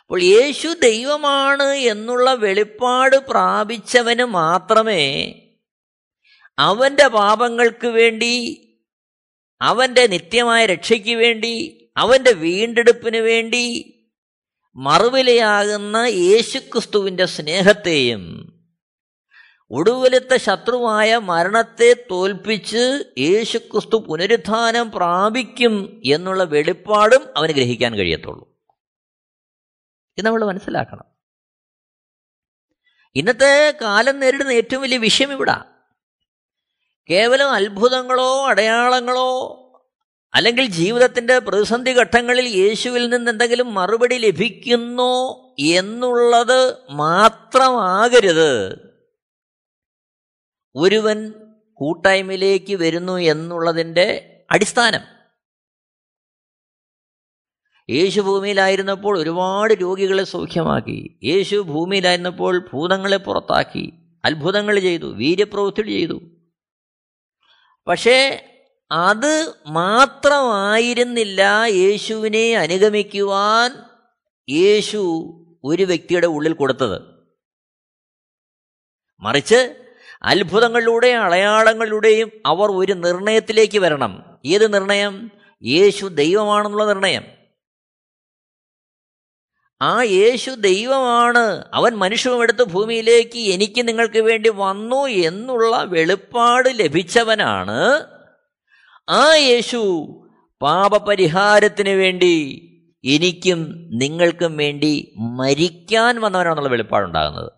അപ്പോൾ 0.00 0.22
യേശു 0.22 0.68
ദൈവമാണ് 0.68 1.62
എന്നുള്ള 1.62 2.34
വെളിപ്പാട് 2.34 3.16
പ്രാപിച്ചവന് 3.16 4.22
മാത്രമേ 4.22 5.02
അവന്റെ 6.58 7.08
പാപങ്ങൾക്ക് 7.08 7.86
വേണ്ടി 7.86 8.62
അവന്റെ 9.62 10.06
നിത്യമായ 10.06 10.66
രക്ഷയ്ക്ക് 10.66 11.14
വേണ്ടി 11.14 11.82
അവന്റെ 11.96 12.32
വീണ്ടെടുപ്പിന് 12.32 13.16
വേണ്ടി 13.16 13.92
മറുവിലയാകുന്ന 14.76 15.96
യേശുക്രിസ്തുവിന്റെ 15.96 17.26
സ്നേഹത്തെയും 17.26 18.52
ഒടുവിലത്തെ 19.70 20.36
ശത്രുവായ 20.36 21.16
മരണത്തെ 21.16 22.06
തോൽപ്പിച്ച് 22.10 23.14
യേശുക്രിസ്തു 23.18 23.96
പുനരുത്ഥാനം 23.96 24.92
പ്രാപിക്കും 24.92 26.02
എന്നുള്ള 26.04 26.44
വെളിപ്പാടും 26.44 27.38
അവന് 27.38 27.52
ഗ്രഹിക്കാൻ 27.52 27.94
കഴിയത്തുള്ളൂ. 27.94 28.56
ഇത് 30.18 30.26
നമ്മൾ 30.26 30.44
മനസ്സിലാക്കണം. 30.44 31.04
ഇന്നത്തെ 33.14 33.78
കാലം 33.82 34.20
നേരിടുന്ന 34.20 34.50
ഏറ്റവും 34.50 34.82
വലിയ 34.82 34.98
വിഷയം 34.98 35.32
ഇവിടെ. 35.32 35.75
കേവലം 37.10 37.50
അത്ഭുതങ്ങളോ 37.50 38.46
അടയാളങ്ങളോ 38.46 39.62
അല്ലെങ്കിൽ 40.34 40.66
ജീവിതത്തിന്റെ 40.66 41.38
പ്രതിസന്ധി 41.38 41.90
ഘട്ടങ്ങളിൽ 41.90 42.44
യേശുവിൽ 42.44 43.08
നിന്ന് 43.08 43.30
എന്തെങ്കിലും 43.30 43.74
മറുപടി 43.74 44.14
ലഭിക്കുന്നു 44.14 45.46
എന്നുള്ളത് 45.58 46.76
മാത്രമാകരുത്. 46.90 48.72
ഒരുവൻ 50.74 51.32
കൂട്ടായ്മയിലേക്ക് 51.74 52.74
വരുന്നു 52.74 53.18
എന്നുള്ളതിന്റെ 53.18 54.36
അടിസ്ഥാനം. 54.50 55.00
യേശു 57.90 58.20
ഭൂമിയിലായിരുന്നപ്പോൾ 58.20 59.18
ഒരുപാട് 59.18 59.74
രോഗികളെ 59.74 60.24
സൗഖ്യമാക്കി. 60.24 61.18
യേശു 61.24 61.56
ഭൂമിയിലായിരുന്നപ്പോൾ 61.56 62.68
ഭൂതങ്ങളെ 62.72 63.16
പുറത്താക്കി. 63.16 63.92
അത്ഭുതങ്ങൾ 64.24 64.80
ചെയ്തു. 64.80 65.06
വീര്യപ്രവൃത്തികൾ 65.06 65.86
ചെയ്തു. 65.86 66.20
പക്ഷേ 67.88 68.44
അത് 68.92 69.54
മാത്രമായിരുന്നില്ല 69.66 71.64
യേശുവിനെ 71.64 72.56
അനുഗമിക്കുവാൻ 72.56 73.82
യേശു 74.50 74.98
ഒരു 75.64 75.82
വ്യക്തിയുടെ 75.82 76.26
ഉള്ളിൽ 76.26 76.52
കൊടുത്തത്. 76.52 77.02
മറിച്ച് 79.20 79.74
അത്ഭുതങ്ങളിലൂടെയും 80.22 81.22
അടയാളങ്ങളിലൂടെയും 81.22 82.30
അവർ 82.46 82.70
ഒരു 82.70 82.92
നിർണയത്തിലേക്ക് 82.92 83.78
വരണം. 83.78 84.38
ഏത് 84.46 84.74
നിർണയം? 84.74 85.30
യേശു 85.64 86.06
ദൈവമാണെന്നുള്ള 86.06 86.84
നിർണയം. 86.84 87.35
ആ 89.82 90.02
യേശു 90.02 90.50
ദൈവമാണ്. 90.50 91.64
അവൻ 91.74 91.92
മനുഷ്യമെടുത്ത് 91.92 92.64
ഭൂമിയിലേക്ക് 92.64 93.38
എനിക്ക് 93.38 93.88
നിങ്ങൾക്ക് 93.88 94.18
വേണ്ടി 94.18 94.50
വന്നു 94.54 95.06
എന്നുള്ള 95.06 95.82
വെളിപ്പാട് 95.82 96.68
ലഭിച്ചവനാണ്. 96.68 98.06
ആ 99.08 99.34
യേശു 99.34 100.06
പാപപരിഹാരത്തിന് 100.62 101.88
വേണ്ടി 101.88 102.62
എനിക്കും 103.04 103.88
നിങ്ങൾക്കും 103.98 104.56
വേണ്ടി 104.56 105.12
മരിക്കാൻ 105.16 106.20
വന്നവനാണെന്നുള്ള 106.20 106.68
വെളിപ്പാടുണ്ടാകുന്നത്. 106.68 107.52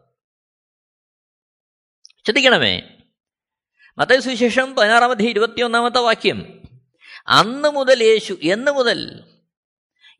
ശ്രദ്ധിക്കണമേ. 2.25 2.83
മത്തയ 3.99 4.21
സുവിശേഷം 4.21 4.75
പതിനാറാമത്തെ 4.75 5.23
ഇരുപത്തിയൊന്നാമത്തെ 5.23 5.99
വാക്യം. 5.99 6.63
അന്ന് 7.29 7.69
മുതൽ 7.69 8.03
യേശു 8.03 8.39
എന്ന് 8.43 8.71
മുതൽ 8.71 9.25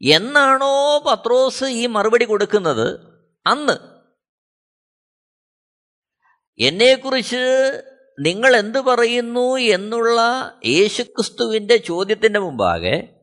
എന്നാണോ 0.03 0.99
പത്രോസ് 0.99 1.65
ഈ 1.65 1.87
മറുപടി 1.87 2.25
കൊടുക്കുന്നത്? 2.25 3.01
അന്ന്. 3.47 3.73
എന്നെക്കുറിച്ച് 6.59 7.83
നിങ്ങൾ 8.21 8.57
എന്ത് 8.57 8.79
പറയുന്നു 8.79 9.57
എന്നുള്ള 9.57 10.21
യേശുക്രിസ്തുവിന്റെ 10.67 11.77
ചോദ്യത്തിന്റെ 11.77 12.39
മുമ്പാകെ 12.39 13.21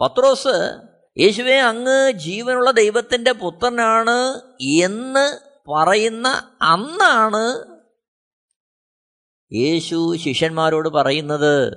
പത്രോസ് 0.00 0.80
യേശുവെ 1.18 1.60
അങ്ങ് 1.60 2.10
ജീവനുള്ള 2.10 2.70
ദൈവത്തിന്റെ 2.70 3.32
പുത്രനാണ് 3.32 4.40
എന്ന് 4.60 5.38
പറയുന്ന 5.70 6.56
അന്നാണ് 6.62 7.72
യേശു 9.54 10.16
ശിഷ്യന്മാരോട് 10.16 10.88
പറയുന്നത്. 10.88 11.72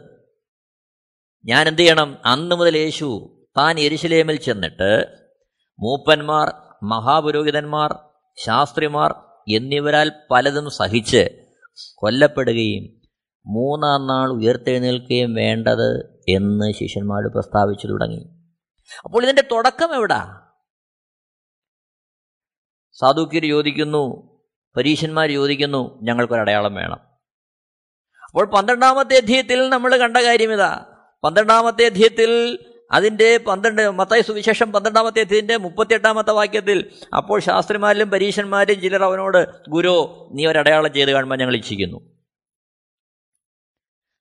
ഞാൻ 1.46 1.68
എന്ത് 1.68 1.82
ചെയ്യണം? 1.82 2.18
അന്ന് 2.26 2.56
മുതൽ 2.56 2.78
യേശു 2.78 3.35
താൻ 3.58 3.80
എരിശിലേമിൽ 3.80 4.36
ചെന്നിട്ട് 4.36 5.06
മൂപ്പന്മാർ 5.80 6.48
മഹാപുരോഹിതന്മാർ 6.84 7.96
ശാസ്ത്രിമാർ 8.46 9.16
എന്നിവരാൽ 9.50 10.12
പലതും 10.32 10.70
സഹിച്ച് 10.70 11.48
കൊല്ലപ്പെടുകയും 11.96 13.02
മൂന്നാം 13.48 14.08
നാൾ 14.08 14.30
ഉയർത്തെഴുന്നേൽക്കുകയും 14.30 15.34
വേണ്ടത് 15.34 16.22
എന്ന് 16.30 16.74
ശിഷ്യന്മാർ 16.74 17.32
പ്രസ്താവിച്ചു 17.32 17.88
തുടങ്ങി. 17.88 18.26
അപ്പോൾ 19.06 19.24
ഇതിന്റെ 19.24 19.44
തുടക്കം 19.52 19.96
എവിടാ? 19.96 20.42
സാധുക്യർ 22.94 23.48
ചോദിക്കുന്നു 23.48 24.36
പരീശന്മാർ 24.78 25.32
ചോദിക്കുന്നു 25.32 26.00
ഞങ്ങൾക്കൊരടയാളം 26.04 26.76
വേണം. 26.76 27.00
അപ്പോൾ 28.24 28.46
പന്ത്രണ്ടാമത്തെ 28.46 29.18
അധ്യയത്തിൽ 29.18 29.70
നമ്മൾ 29.70 29.98
കണ്ട 29.98 30.18
കാര്യം 30.18 30.54
ഇതാ. 30.54 30.86
പന്ത്രണ്ടാമത്തെ 31.24 31.86
അധ്യയത്തിൽ 31.86 32.60
അതിന്റെ 32.92 33.38
പന്ത്രണ്ട് 33.38 33.92
മത്തായ 33.92 34.22
സുവിശേഷം 34.22 34.72
പന്ത്രണ്ടാമത്തെ 34.72 35.20
അധ്യയത്തിന്റെ 35.20 35.58
മുപ്പത്തിയെട്ടാമത്തെ 35.58 36.32
വാക്യത്തിൽ 36.32 36.92
അപ്പോൾ 37.18 37.40
ശാസ്ത്രിമാരിലും 37.40 38.12
പരീശന്മാരും 38.12 38.82
ചിലർ 38.82 39.04
അവനോട് 39.04 39.70
ഗുരു 39.70 40.28
നീ 40.34 40.46
ഒരടയാളം 40.46 40.94
ചെയ്ത് 40.94 41.12
കാണുമ്പോൾ 41.12 41.36
ഞങ്ങൾ 41.36 41.56
ഇച്ഛിക്കുന്നു. 41.56 42.16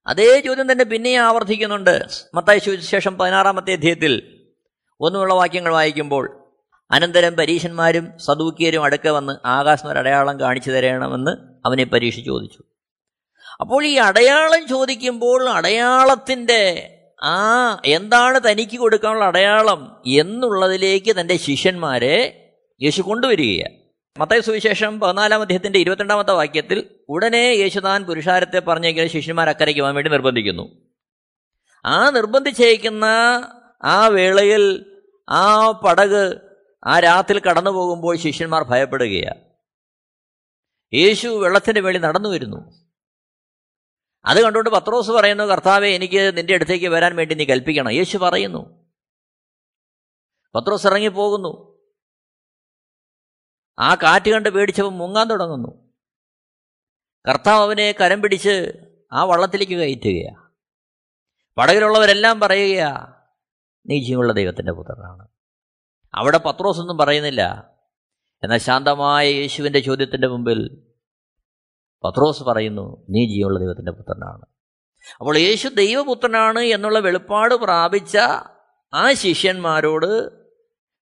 അതേ 0.06 0.40
ചോദ്യം 0.40 0.72
തന്നെ 0.72 0.84
പിന്നെയും 0.84 1.20
ആവർത്തിക്കുന്നുണ്ട്. 1.20 2.06
മത്തായ 2.34 2.58
സുവിശേഷം 2.58 3.18
പതിനാറാമത്തെ 3.18 3.72
അധ്യയത്തിൽ 3.72 4.44
ഒന്നുമുള്ള 5.00 5.34
വാക്യങ്ങൾ 5.34 5.72
വായിക്കുമ്പോൾ 5.72 6.44
അനന്തരം 6.90 7.36
പരീശന്മാരും 7.36 8.18
സദൂക്കിയരും 8.18 8.84
അടുക്ക 8.84 9.08
വന്ന് 9.08 9.46
ആകാശം 9.46 9.88
ഒരു 9.88 9.98
അടയാളം 9.98 10.40
കാണിച്ചു 10.40 10.70
തരണമെന്ന് 10.70 11.30
അവനെ 11.66 11.84
പരീക്ഷ 11.84 12.20
ചോദിച്ചു. 12.20 12.62
അപ്പോൾ 13.60 13.86
ഈ 13.86 13.94
അടയാളം 13.94 14.66
ചോദിക്കുമ്പോൾ 14.66 15.48
അടയാളത്തിന്റെ 15.48 16.90
ആ 17.22 17.80
എന്താണ് 17.84 18.40
തനിക്ക് 18.50 18.78
കൊടുക്കാനുള്ള 18.78 19.24
അടയാളം 19.24 20.02
എന്നുള്ളതിലേക്ക് 20.06 21.20
തന്റെ 21.20 21.36
ശിഷ്യന്മാരെ 21.36 22.40
യേശു 22.82 23.02
കൊണ്ടുവരികയാണ്. 23.02 23.84
മത്തായ 24.20 24.40
സുവിശേഷം 24.40 25.00
പതിനാലാം 25.00 25.40
അദ്ദേഹത്തിന്റെ 25.40 25.78
ഇരുപത്തിരണ്ടാമത്തെ 25.78 26.32
വാക്യത്തിൽ 26.32 26.90
ഉടനെ 27.08 27.36
യേശുദാൻ 27.36 28.04
പുരുഷാരത്തെ 28.04 28.58
പറഞ്ഞേക്കുന്ന 28.58 29.08
ശിഷ്യന്മാർ 29.08 29.48
അക്കരയ്ക്ക് 29.48 29.80
പോകാൻ 29.80 29.94
വേണ്ടി 29.94 30.10
നിർബന്ധിക്കുന്നു. 30.10 30.68
ആ 31.84 32.10
നിർബന്ധിച്ചയക്കുന്ന 32.10 33.04
ആ 33.84 34.06
വേളയിൽ 34.06 34.86
ആ 35.30 35.70
പടക് 35.70 36.38
ആ 36.86 37.00
രാത്രി 37.00 37.38
കടന്നു 37.38 37.70
പോകുമ്പോൾ 37.70 38.16
ശിഷ്യന്മാർ 38.16 38.62
ഭയപ്പെടുകയാണ്. 38.62 39.40
യേശു 40.94 41.28
വെള്ളത്തിന്റെ 41.28 41.80
വേളി 41.80 41.98
നടന്നു 41.98 42.28
വരുന്നു. 42.28 42.83
അത് 44.26 44.42
കണ്ടുകൊണ്ട് 44.42 44.70
പത്രോസ് 44.70 45.10
പറയുന്നു 45.10 45.44
കർത്താവെ 45.44 45.88
എനിക്ക് 45.88 46.36
നിന്റെ 46.36 46.54
അടുത്തേക്ക് 46.54 46.86
വരാൻ 46.86 47.16
വേണ്ടി 47.16 47.34
നീ 47.34 47.44
കൽപ്പിക്കണം. 47.44 47.90
യേശു 47.90 48.18
പറയുന്നു. 48.18 48.84
പത്രോസ് 50.54 50.86
ഇറങ്ങിപ്പോകുന്നു. 50.86 51.74
ആ 53.78 53.94
കാറ്റ് 53.94 54.30
കണ്ട് 54.30 54.48
പേടിച്ചപ്പോൾ 54.48 54.92
മുങ്ങാൻ 54.92 55.28
തുടങ്ങുന്നു. 55.28 55.92
കർത്താവ് 57.28 57.62
അവനെ 57.62 57.94
കരം 58.00 58.22
പിടിച്ച് 58.22 58.72
ആ 59.12 59.24
വള്ളത്തിലേക്ക് 59.24 59.72
കയറ്റുകയാണ് 59.72 60.44
പടകിലുള്ളവരെല്ലാം 61.58 62.40
പറയുകയാ 62.40 63.14
നീ 63.86 64.04
ജീവുള്ള 64.04 64.32
ദൈവത്തിന്റെ 64.32 64.72
പുത്രനാണ്. 64.72 65.28
അവിടെ 66.14 66.38
പത്രോസ് 66.38 66.80
ഒന്നും 66.80 66.98
പറയുന്നില്ല. 66.98 67.70
എന്നാൽ 68.42 68.58
ശാന്തമായ 68.58 69.28
യേശുവിന്റെ 69.28 69.80
ചോദ്യത്തിന്റെ 69.80 70.28
മുമ്പിൽ 70.28 70.83
പത്രോസ് 72.04 72.42
പറയുന്നു 72.42 73.06
നീ 73.10 73.26
ജീവനുള്ള 73.26 73.58
ദൈവത്തിന്റെ 73.58 73.92
പുത്രനാണ്. 73.92 74.46
അപ്പോൾ 75.20 75.38
യേശു 75.38 75.68
ദൈവപുത്രനാണ് 75.68 76.58
എന്നുള്ള 76.58 76.98
വെളിപ്പാട് 76.98 77.54
പ്രാപിച്ച 77.54 78.18
ആ 78.94 79.12
ശിഷ്യന്മാരോട് 79.12 80.32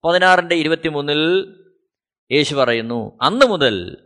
പതിനാറിന്റെ 0.07 0.55
ഇരുപത്തിമൂന്നിൽ 0.55 1.55
യേശു 2.31 2.55
പറയുന്നു 2.55 3.17
അന്ന് 3.21 3.45
മുതൽ 3.45 3.97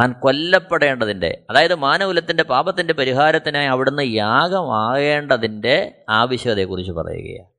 താൻ 0.00 0.12
കൊല്ലപ്പെടേണ്ടതിന്റെ 0.12 1.46
അതായത് 1.50 1.74
മാനകുലത്തിന്റെ 1.74 2.42
പാപത്തിന്റെ 2.42 2.94
പരിഹാരത്തിനായി 2.94 3.66
അവിടുന്ന് 3.66 4.02
യാഗമാകേണ്ടതിന്റെ 4.02 6.04
ആവശ്യകതയെക്കുറിച്ച് 6.08 6.92
പറയുകയാണ്. 6.92 7.50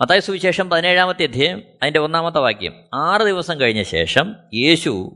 മത്തായ 0.00 0.20
സുവിശേഷം 0.20 0.70
പതിനേഴാമത്തെ 0.70 1.22
അധ്യയം 1.22 1.62
അതിന്റെ 1.82 2.00
ഒന്നാമത്തെ 2.00 2.38
വാക്യം 2.38 2.72
ആറ് 2.94 3.22
ദിവസം 3.22 3.60
കഴിഞ്ഞ 3.60 3.82
ശേഷം 3.82 4.34
യേശു 4.54 5.12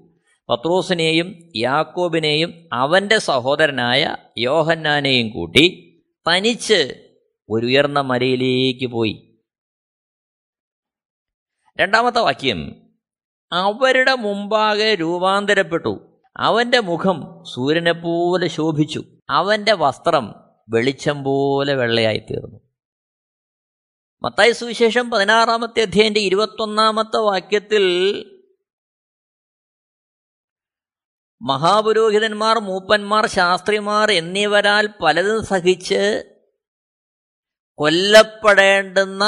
പത്രോസിനെയും 0.48 1.52
യാക്കോബിനെയും 1.56 2.68
അവന്റെ 2.72 3.18
സഹോദരനായ 3.18 4.16
യോഹന്നാനെയും 4.38 5.30
കൂട്ടി 5.30 5.82
തനിച്ച് 6.28 7.08
ഒരു 7.50 7.66
ഉയർന്ന 7.66 8.00
മലയിലേക്ക് 8.00 8.86
പോയി. 8.86 9.42
രണ്ടാമത്തെ 11.80 12.20
വാക്യം 12.20 12.82
അവരുടെ 13.52 14.14
മുമ്പാകെ 14.14 14.94
രൂപാന്തരപ്പെട്ടു. 14.94 16.22
അവന്റെ 16.36 16.80
മുഖം 16.80 17.44
സൂര്യനെപ്പോലെ 17.54 18.48
ശോഭിച്ചു. 18.48 19.04
അവന്റെ 19.30 19.72
വസ്ത്രം 19.72 20.34
വെളിച്ചം 20.68 21.24
പോലെ 21.24 21.74
വെള്ളയായി 21.74 22.18
തീർന്നു 22.18 22.60
മത്തായ 24.22 24.52
സുവിശേഷം 24.52 25.10
പതിനാറാമത്തെ 25.10 25.82
അധ്യായന്റെ 25.82 26.20
ഇരുപത്തൊന്നാമത്തെ 26.20 27.16
വാക്യത്തിൽ 27.16 27.84
മഹാപുരോഹിതന്മാർ 31.40 32.58
മൂപ്പന്മാർ 32.58 33.26
ശാസ്ത്രിമാർ 33.26 34.10
എന്നിവരാൽ 34.10 34.86
പലതും 35.02 35.44
സഹിച്ച് 35.44 36.00
കൊല്ലപ്പെടേണ്ടുന്ന 37.78 39.22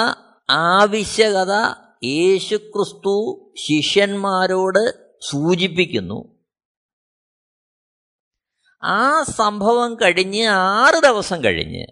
ആവശ്യകത 0.49 1.55
യേശുക്രിസ്തു 2.05 3.15
ശിഷ്യന്മാരോട് 3.67 4.83
സൂചിപ്പിക്കുന്നു. 5.31 6.19
ആ 8.83 9.23
സംഭവം 9.23 9.95
കഴിഞ്ഞ് 9.95 10.47
ആറ് 10.49 11.03
ദിവസം 11.03 11.45
കഴിഞ്ഞ് 11.45 11.87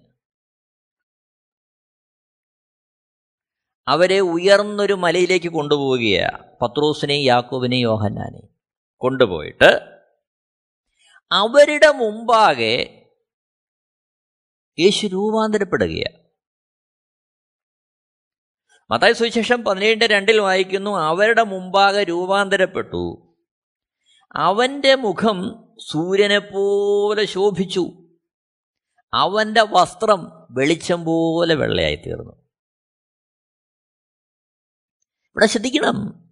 അവരെ 3.88 4.20
ഉയർന്നൊരു 4.20 4.94
മലയിലേക്ക് 4.94 5.48
കൊണ്ടുപോവുകയാണ് 5.48 6.56
പത്രോസിനെയും 6.62 7.24
യാക്കോബിനെയും 7.24 7.80
യോഹന്നാനെയും 7.80 8.48
കൊണ്ടുപോയിട്ട് 9.02 9.95
അവരുടെ 11.32 11.92
മുമ്പാകെ 11.92 13.02
യേശു 14.78 15.06
രൂപാന്തരപ്പെടുകയാണ്. 15.06 16.26
മത്തായ 18.90 19.12
സുവിശേഷം 19.12 19.64
പതിനേഴിന്റെ 19.64 20.06
രണ്ടിൽ 20.06 20.40
വായിക്കുന്നു 20.40 20.90
അവരുടെ 20.90 21.42
മുമ്പാകെ 21.42 22.04
രൂപാന്തരപ്പെട്ടു. 22.04 23.36
അവന്റെ 24.36 24.94
മുഖം 24.94 25.68
സൂര്യനെപ്പോലെ 25.90 27.24
ശോഭിച്ചു. 27.24 27.86
അവന്റെ 29.14 29.62
വസ്ത്രം 29.62 30.46
വെളിച്ചം 30.50 31.04
പോലെ 31.04 31.54
വെള്ളയായി 31.54 31.96
തീർന്നു. 31.96 32.32
ഇവിടെ 35.26 35.46
ശ്രദ്ധിക്കണം 35.46 36.25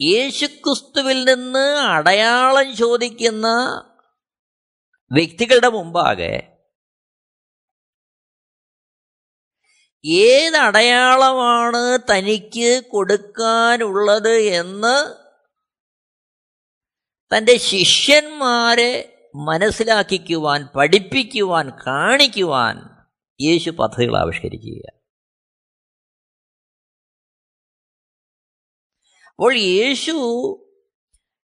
യേശുക്രിസ്തുവിൽ 0.00 1.24
നിന്ന് 1.24 1.66
അടയാളം 1.78 2.76
ചോദിക്കുന്ന 2.76 3.46
വ്യക്തികളുടെ 5.10 5.68
മുമ്പാകെ 5.68 6.54
ഏതടയാളമാണ് 10.24 11.98
തനിക്ക് 12.12 12.84
കൊടുക്കാനുള്ളത് 12.90 14.34
എന്ന് 14.38 14.96
തന്റെ 17.30 17.56
ശിഷ്യന്മാരെ 17.58 18.92
മനസ്സിലാക്കിക്കുവാൻ 19.36 20.68
പഠിപ്പിക്കുവാൻ 20.76 21.70
കാണിക്കുവാൻ 21.86 22.76
യേശു 23.40 23.70
പദ്ധതികൾ 23.70 24.18
ആവിഷ്കരിക്കുക 24.18 25.03
അപ്പോൾ 29.38 29.56
യേശു 29.56 30.12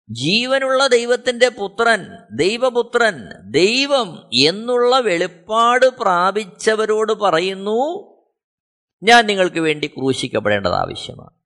ജീവനുള്ള 0.10 0.88
ദൈവത്തിന്റെ 0.88 1.50
പുത്രൻ 1.50 2.08
ദൈവപുത്രൻ 2.36 3.28
ദൈവം 3.52 4.30
എന്നുള്ള 4.34 5.00
വെളിപ്പാട് 5.00 5.86
പ്രാപിച്ചവരോട് 5.86 7.14
പറയുന്നു 7.14 8.20
ഞാൻ 9.04 9.26
നിങ്ങൾക്ക് 9.26 9.60
വേണ്ടി 9.60 9.88
ക്രൂശിക്കപ്പെടേണ്ടത് 9.88 10.74
ആവശ്യമാണ്. 10.74 11.40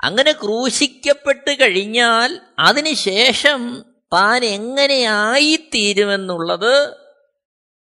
അങ്ങനെ 0.00 0.32
ക്രൂശിക്കപ്പെട്ട് 0.32 1.60
കഴിഞ്ഞാൽ 1.60 2.40
അതിനുശേഷം 2.58 3.84
താൻ 4.12 4.44
എങ്ങനെയായിത്തീരുമെന്നുള്ളത് 4.44 6.96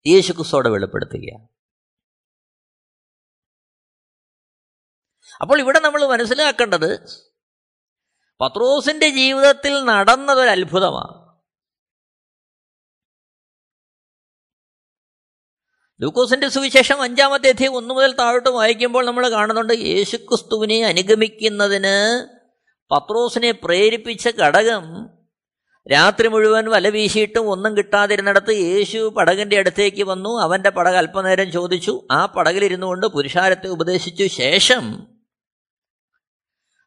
യേശുക്രിസ്തോടെ 0.07 0.69
വെളിപ്പെടുത്തുകയാണ്. 0.69 1.52
അപ്പോൾ 5.41 5.59
ഇവിടെ 5.59 5.79
നമ്മൾ 5.79 6.05
മനസ്സിലാക്കേണ്ടത് 6.05 7.23
പത്രോസിന്റെ 8.41 9.09
ജീവിതത്തിൽ 9.09 9.85
നടന്നതൊരു 9.85 10.49
അത്ഭുതമാണ്. 10.49 11.23
ലൂക്കോസിന്റെ 16.01 16.49
സുവിശേഷം 16.49 17.01
അഞ്ചാമത്തെ 17.01 17.49
അധ്യയം 17.49 17.75
ഒന്നു 17.75 17.93
മുതൽ 17.93 18.15
താഴോട്ട് 18.15 18.49
വായിക്കുമ്പോൾ 18.49 19.05
നമ്മൾ 19.05 19.29
കാണുന്നുണ്ട് 19.29 19.73
യേശുക്രിസ്തുവിനെ 19.73 20.85
അനുഗമിക്കുന്നതിന് 20.85 22.27
പത്രോസിനെ 22.91 23.51
പ്രേരിപ്പിച്ച 23.51 24.27
ഘടകം 24.27 25.09
രാത്രി 25.91 26.27
മുഴുവൻ 26.27 26.65
വല 26.65 26.89
വീശിയിട്ടും 26.89 27.49
ഒന്നും 27.49 27.77
കിട്ടാതിരുന്നിടത്ത് 27.77 28.51
യേശു 28.51 29.13
പടകിന്റെ 29.17 29.57
അടുത്തേക്ക് 29.57 30.03
വന്നു. 30.03 30.41
അവന്റെ 30.41 30.69
പടക് 30.69 30.95
അല്പനേരം 30.95 31.51
ചോദിച്ചു. 31.51 32.07
ആ 32.11 32.25
പടകിലിരുന്നു 32.25 32.87
കൊണ്ട് 32.87 33.07
പുരുഷാരത്തെ 33.07 33.67
ഉപദേശിച്ചു. 33.67 34.23
ശേഷം 34.23 35.12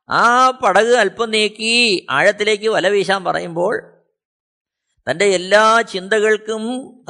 ആ 0.09 0.51
പടക് 0.51 0.87
അല്പം 0.87 1.31
നീക്കി 1.31 2.07
ആഴത്തിലേക്ക് 2.11 2.69
വല 2.69 2.88
വീശാൻ 2.88 3.25
പറയുമ്പോൾ 3.25 4.05
തന്റെ 5.11 5.25
എല്ലാ 5.25 5.81
ചിന്തകൾക്കും 5.81 6.62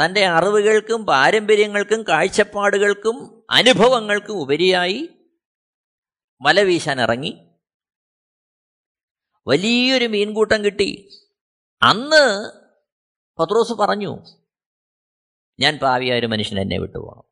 തന്റെ 0.04 0.26
അറിവുകൾക്കും 0.26 1.06
പാരമ്പര്യങ്ങൾക്കും 1.06 2.02
കാഴ്ചപ്പാടുകൾക്കും 2.02 3.46
അനുഭവങ്ങൾക്കും 3.50 4.32
ഉപരിയായി 4.32 5.08
വല 6.42 6.60
വീശാൻ 6.60 7.00
ഇറങ്ങി. 7.00 7.48
വലിയൊരു 9.46 10.04
മീൻകൂട്ടം 10.04 10.64
കിട്ടി. 10.64 11.10
അന്ന് 11.82 12.50
പത്രോസ് 13.38 13.72
പറഞ്ഞു 13.72 14.18
ഞാൻ 15.60 15.78
പാവിയായ 15.78 16.18
ഒരു 16.18 16.26
മനുഷ്യൻ 16.26 16.60
എന്നെ 16.60 16.78
വിട്ടുപോകണം 16.78 17.24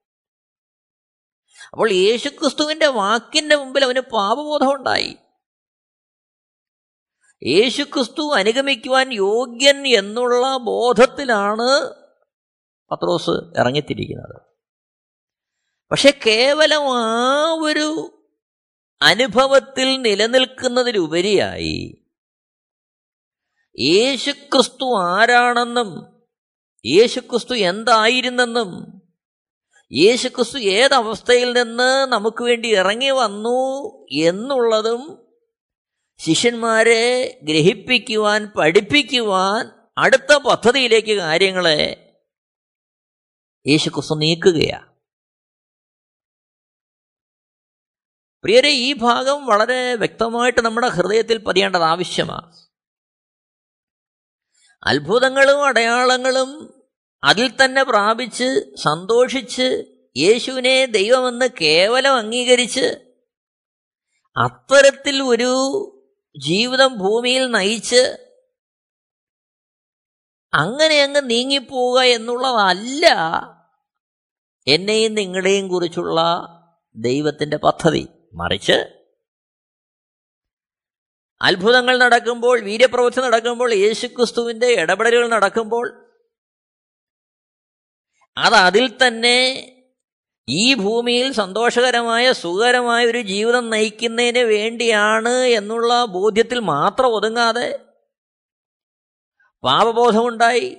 അപ്പോൾ 1.72 1.90
യേശുക്രിസ്തുവിന്റെ 1.90 2.86
വാക്കിന്റെ 2.86 3.56
മുമ്പിൽ 3.56 3.84
അവന് 3.84 4.00
പാപബോധം 4.00 4.74
ഉണ്ടായി. 4.74 5.16
യേശുക്രിസ്തു 7.42 8.34
അനുഗമിക്കുവാൻ 8.34 9.12
യോഗ്യൻ 9.12 9.86
എന്നുള്ള 9.86 10.56
ബോധത്തിലാണ് 10.56 11.96
പത്രോസ് 12.90 13.30
ഇറങ്ങിത്തിരിക്കുന്നത്. 13.30 14.40
പക്ഷെ 15.90 16.20
കേവലം 16.26 16.82
ആ 16.82 17.52
ഒരു 17.52 18.14
അനുഭവത്തിൽ 19.02 20.02
നിലനിൽക്കുന്നതിലുപരിയായി 20.02 22.04
യേശുക്രിസ്തു 23.80 24.98
ആരാണെന്നും 24.98 26.20
യേശുക്രിസ്തു 26.86 27.54
എന്തായിരുന്നെന്നും 27.54 29.02
യേശുക്രിസ്തു 29.92 30.58
ഏതവസ്ഥയിൽ 30.58 31.52
നിന്ന് 31.52 32.12
നമുക്ക് 32.12 32.44
വേണ്ടി 32.44 32.68
ഇറങ്ങി 32.68 33.10
വന്നു 33.10 33.60
എന്നുള്ളതും 34.12 35.23
ശിഷ്യന്മാരെ 36.20 37.02
ഗ്രഹിപ്പിക്കുവാൻ 37.42 38.46
പഠിപ്പിക്കുവാൻ 38.56 39.70
അടുത്ത 39.98 40.32
പദ്ധതിയിലേക്ക് 40.34 41.16
കാര്യങ്ങളെ 41.16 41.78
യേശു 43.66 43.88
ക്രിസ്തു 43.90 44.14
നീക്കുകയാണ് 44.14 44.88
പ്രിയരെ 48.44 48.70
ഈ 48.70 48.92
ഭാഗം 48.92 49.46
വളരെ 49.46 49.94
വ്യക്തമായിട്ട് 49.94 50.60
നമ്മുടെ 50.60 50.88
ഹൃദയത്തിൽ 50.88 51.38
പതിയേണ്ടത് 51.38 51.82
ആവശ്യമാണ് 51.82 52.50
അത്ഭുതങ്ങളും 54.82 55.66
അടയാളങ്ങളും 55.66 56.50
അതിൽ 57.22 57.50
തന്നെ 57.50 57.82
പ്രാപിച്ച് 57.82 58.48
സന്തോഷിച്ച് 58.76 59.68
യേശുവിനെ 60.16 60.86
ദൈവമെന്ന് 60.86 61.48
കേവലം 61.60 62.16
അംഗീകരിച്ച് 62.16 62.86
അത്തരത്തിൽ 64.36 65.22
ഒരു 65.22 65.52
ജീവിതം 66.36 66.98
ഭൂമിയിൽ 66.98 67.46
നയിച്ച് 67.46 68.02
അങ്ങനെ 70.52 71.02
അങ്ങ് 71.02 71.30
നീങ്ങിപ്പോവുക 71.30 72.00
എന്നുള്ളതല്ല 72.02 73.06
എന്നെയും 74.66 75.14
നിങ്ങളെയും 75.14 75.68
കുറിച്ചുള്ള 75.68 76.20
ദൈവത്തിന്റെ 76.96 77.56
പദ്ധതി. 77.56 78.08
മറിച്ച് 78.34 78.76
അത്ഭുതങ്ങൾ 81.40 81.98
നടക്കുമ്പോൾ 81.98 82.60
വീര്യപ്രവൃത്തി 82.60 83.20
നടക്കുമ്പോൾ 83.20 83.74
യേശുക്രിസ്തുവിന്റെ 83.74 84.66
ഇടപെടലുകൾ 84.66 85.28
നടക്കുമ്പോൾ 85.28 85.86
അത് 88.36 88.54
അതിൽ 88.54 89.06
തന്നെ 89.06 89.38
ഈ 90.48 90.74
ഭൂമിയിൽ 90.74 91.32
സന്തോഷകരമായ 91.32 92.32
സുഖകരമായ 92.32 93.06
ഒരു 93.06 93.20
ജീവിതം 93.20 93.70
നയിക്കുന്നതിന് 93.70 94.38
വേണ്ടിയാണ് 94.38 95.28
എന്നുള്ള 95.28 96.04
ബോധ്യത്തിൽ 96.04 96.58
മാത്രം 96.58 97.06
ഒതുങ്ങാതെ 97.06 97.78
പാപബോധമുണ്ടായി. 99.62 100.76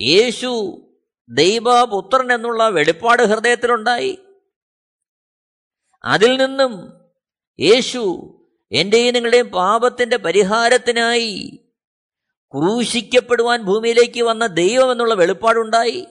യേശു 0.00 0.82
ദൈവപുത്രൻ 1.30 2.32
എന്നുള്ള 2.32 2.68
വെളിപ്പാട് 2.68 3.22
ഹൃദയത്തിലുണ്ടായി. 3.22 4.18
അതിൽ 6.04 6.36
നിന്നും 6.36 6.92
യേശു 7.60 8.34
എന്റെയും 8.72 9.14
നിങ്ങളുടെയും 9.14 9.48
പാപത്തിന്റെ 9.48 10.16
പരിഹാരത്തിനായി 10.16 11.64
ക്രൂശിക്കപ്പെടുവാൻ 12.52 13.62
ഭൂമിയിലേക്ക് 13.62 14.22
വന്ന 14.22 14.46
ദൈവം 14.46 14.92
എന്നുള്ള 14.92 15.14
വെളിപ്പാടുണ്ടായി. 15.14 16.06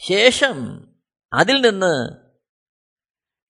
ശേഷം 0.00 0.88
അതിൽ 1.32 1.60
നിന്ന് 1.60 2.10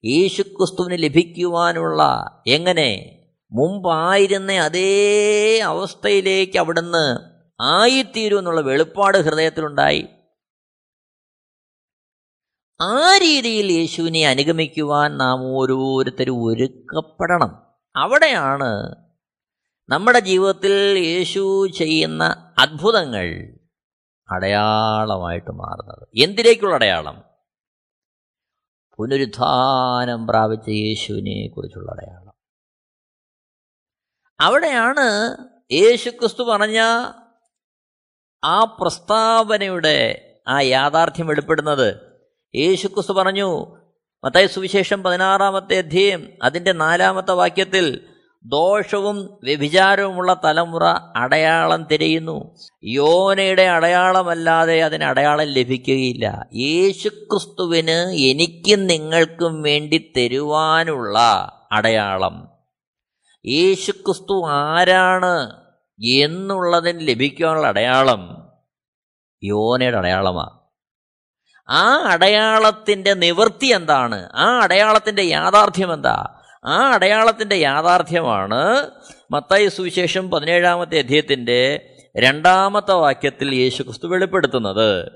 യേശുക്രിസ്തുവിന് 0.07 1.03
ലഭിക്കുവാനുള്ള 1.03 2.03
എങ്ങനെ 2.47 3.19
മുമ്പായിരുന്ന 3.53 4.53
അതേ 4.53 5.59
അവസ്ഥയിലേക്ക് 5.59 6.59
അവിടുന്ന് 6.59 7.19
ആയിത്തീരും 7.61 8.39
എന്നുള്ള 8.39 8.61
വെളിപ്പാട് 8.61 9.19
ഹൃദയത്തിലുണ്ടായി. 9.19 10.07
ആ 12.81 13.19
രീതിയിൽ 13.19 13.73
യേശുവിനെ 13.73 14.29
അനുഗമിക്കുവാൻ 14.29 15.19
നാം 15.19 15.41
ഓരോരുത്തരും 15.43 16.45
ഒരുക്കപ്പെടണം. 16.45 17.67
അവിടെയാണ് 17.97 18.95
നമ്മുടെ 19.89 20.19
ജീവിതത്തിൽ 20.19 20.99
യേശു 20.99 21.67
ചെയ്യുന്ന 21.77 22.55
അത്ഭുതങ്ങൾ. 22.59 23.59
അടയാളമായിട്ട് 24.31 25.51
മാറുന്നത്. 25.51 26.09
എന്തിലേക്കുള്ള 26.17 26.75
അടയാളം? 26.75 27.23
പുനരുദ്ധാനം 28.97 30.27
പ്രാപിച്ച 30.27 30.69
യേശുവിനെ 30.69 31.55
കുറിച്ചുള്ള 31.55 31.93
അടയാളം. 31.93 32.35
അവിടെയാണ് 34.41 35.37
യേശു 35.73 36.11
ക്രിസ്തു 36.11 36.43
പറഞ്ഞ 36.43 36.81
ആ 38.45 38.65
പ്രസ്താവനയുടെ 38.65 40.25
ആ 40.49 40.61
യാഥാർത്ഥ്യം 40.61 41.27
വെളിപ്പെടുന്നത്. 41.27 41.97
യേശു 42.55 42.89
ക്രിസ്തു 42.89 43.13
പറഞ്ഞു 43.13 43.79
മത്തായ 44.25 44.47
സുവിശേഷം 44.47 45.03
പതിനാറാമത്തെ 45.03 45.79
അധ്യയം 45.79 46.39
അതിന്റെ 46.43 46.73
നാലാമത്തെ 46.73 47.33
വാക്യത്തിൽ 47.33 48.09
ദോഷവും 48.49 49.39
വ്യഭിചാരവുമുള്ള 49.45 50.41
തലമുറ 50.45 50.85
അടയാളം 51.17 51.85
തിരയുന്നു. 51.85 52.57
യോനയുടെ 52.85 53.63
അടയാളമല്ലാതെ 53.63 54.83
അതിന് 54.83 55.05
അടയാളം 55.05 55.47
ലഭിക്കുകയില്ല. 55.47 56.47
യേശുക്രിസ്തുവിന് 56.55 58.13
എനിക്കും 58.13 58.87
നിങ്ങൾക്കും 58.87 59.63
വേണ്ടി 59.63 60.13
തരുവാനുള്ള 60.17 61.19
അടയാളം. 61.73 62.49
യേശുക്രിസ്തു 63.47 64.47
ആരാണ് 64.49 65.51
എന്നുള്ളതിന് 66.05 67.09
ലഭിക്കാനുള്ള 67.09 67.67
അടയാളം 67.67 68.49
യോനയുടെ 69.45 69.97
അടയാളമാണ് 69.97 70.59
ആ 71.71 71.99
അടയാളത്തിന്റെ 72.05 73.15
നിവൃത്തി 73.15 73.67
എന്താണ്? 73.67 74.29
ആ 74.35 74.61
അടയാളത്തിന്റെ 74.63 75.23
യാഥാർത്ഥ്യം 75.23 75.95
എന്താ? 75.95 76.38
ആ 76.69 76.95
അടയാളത്തിന്റെ 76.95 77.57
യാഥാർത്ഥ്യമാണ് 77.57 78.91
മത്തായി 79.31 79.69
സുവിശേഷം 79.69 80.31
പതിനേഴാമത്തെ 80.31 80.99
അധ്യയത്തിന്റെ 80.99 81.91
രണ്ടാമത്തെ 82.17 82.93
വാക്യത്തിൽ 82.93 83.55
യേശു 83.55 83.83
ക്രിസ്തു 83.83 84.07
വെളിപ്പെടുത്തുന്നത്. 84.07 85.13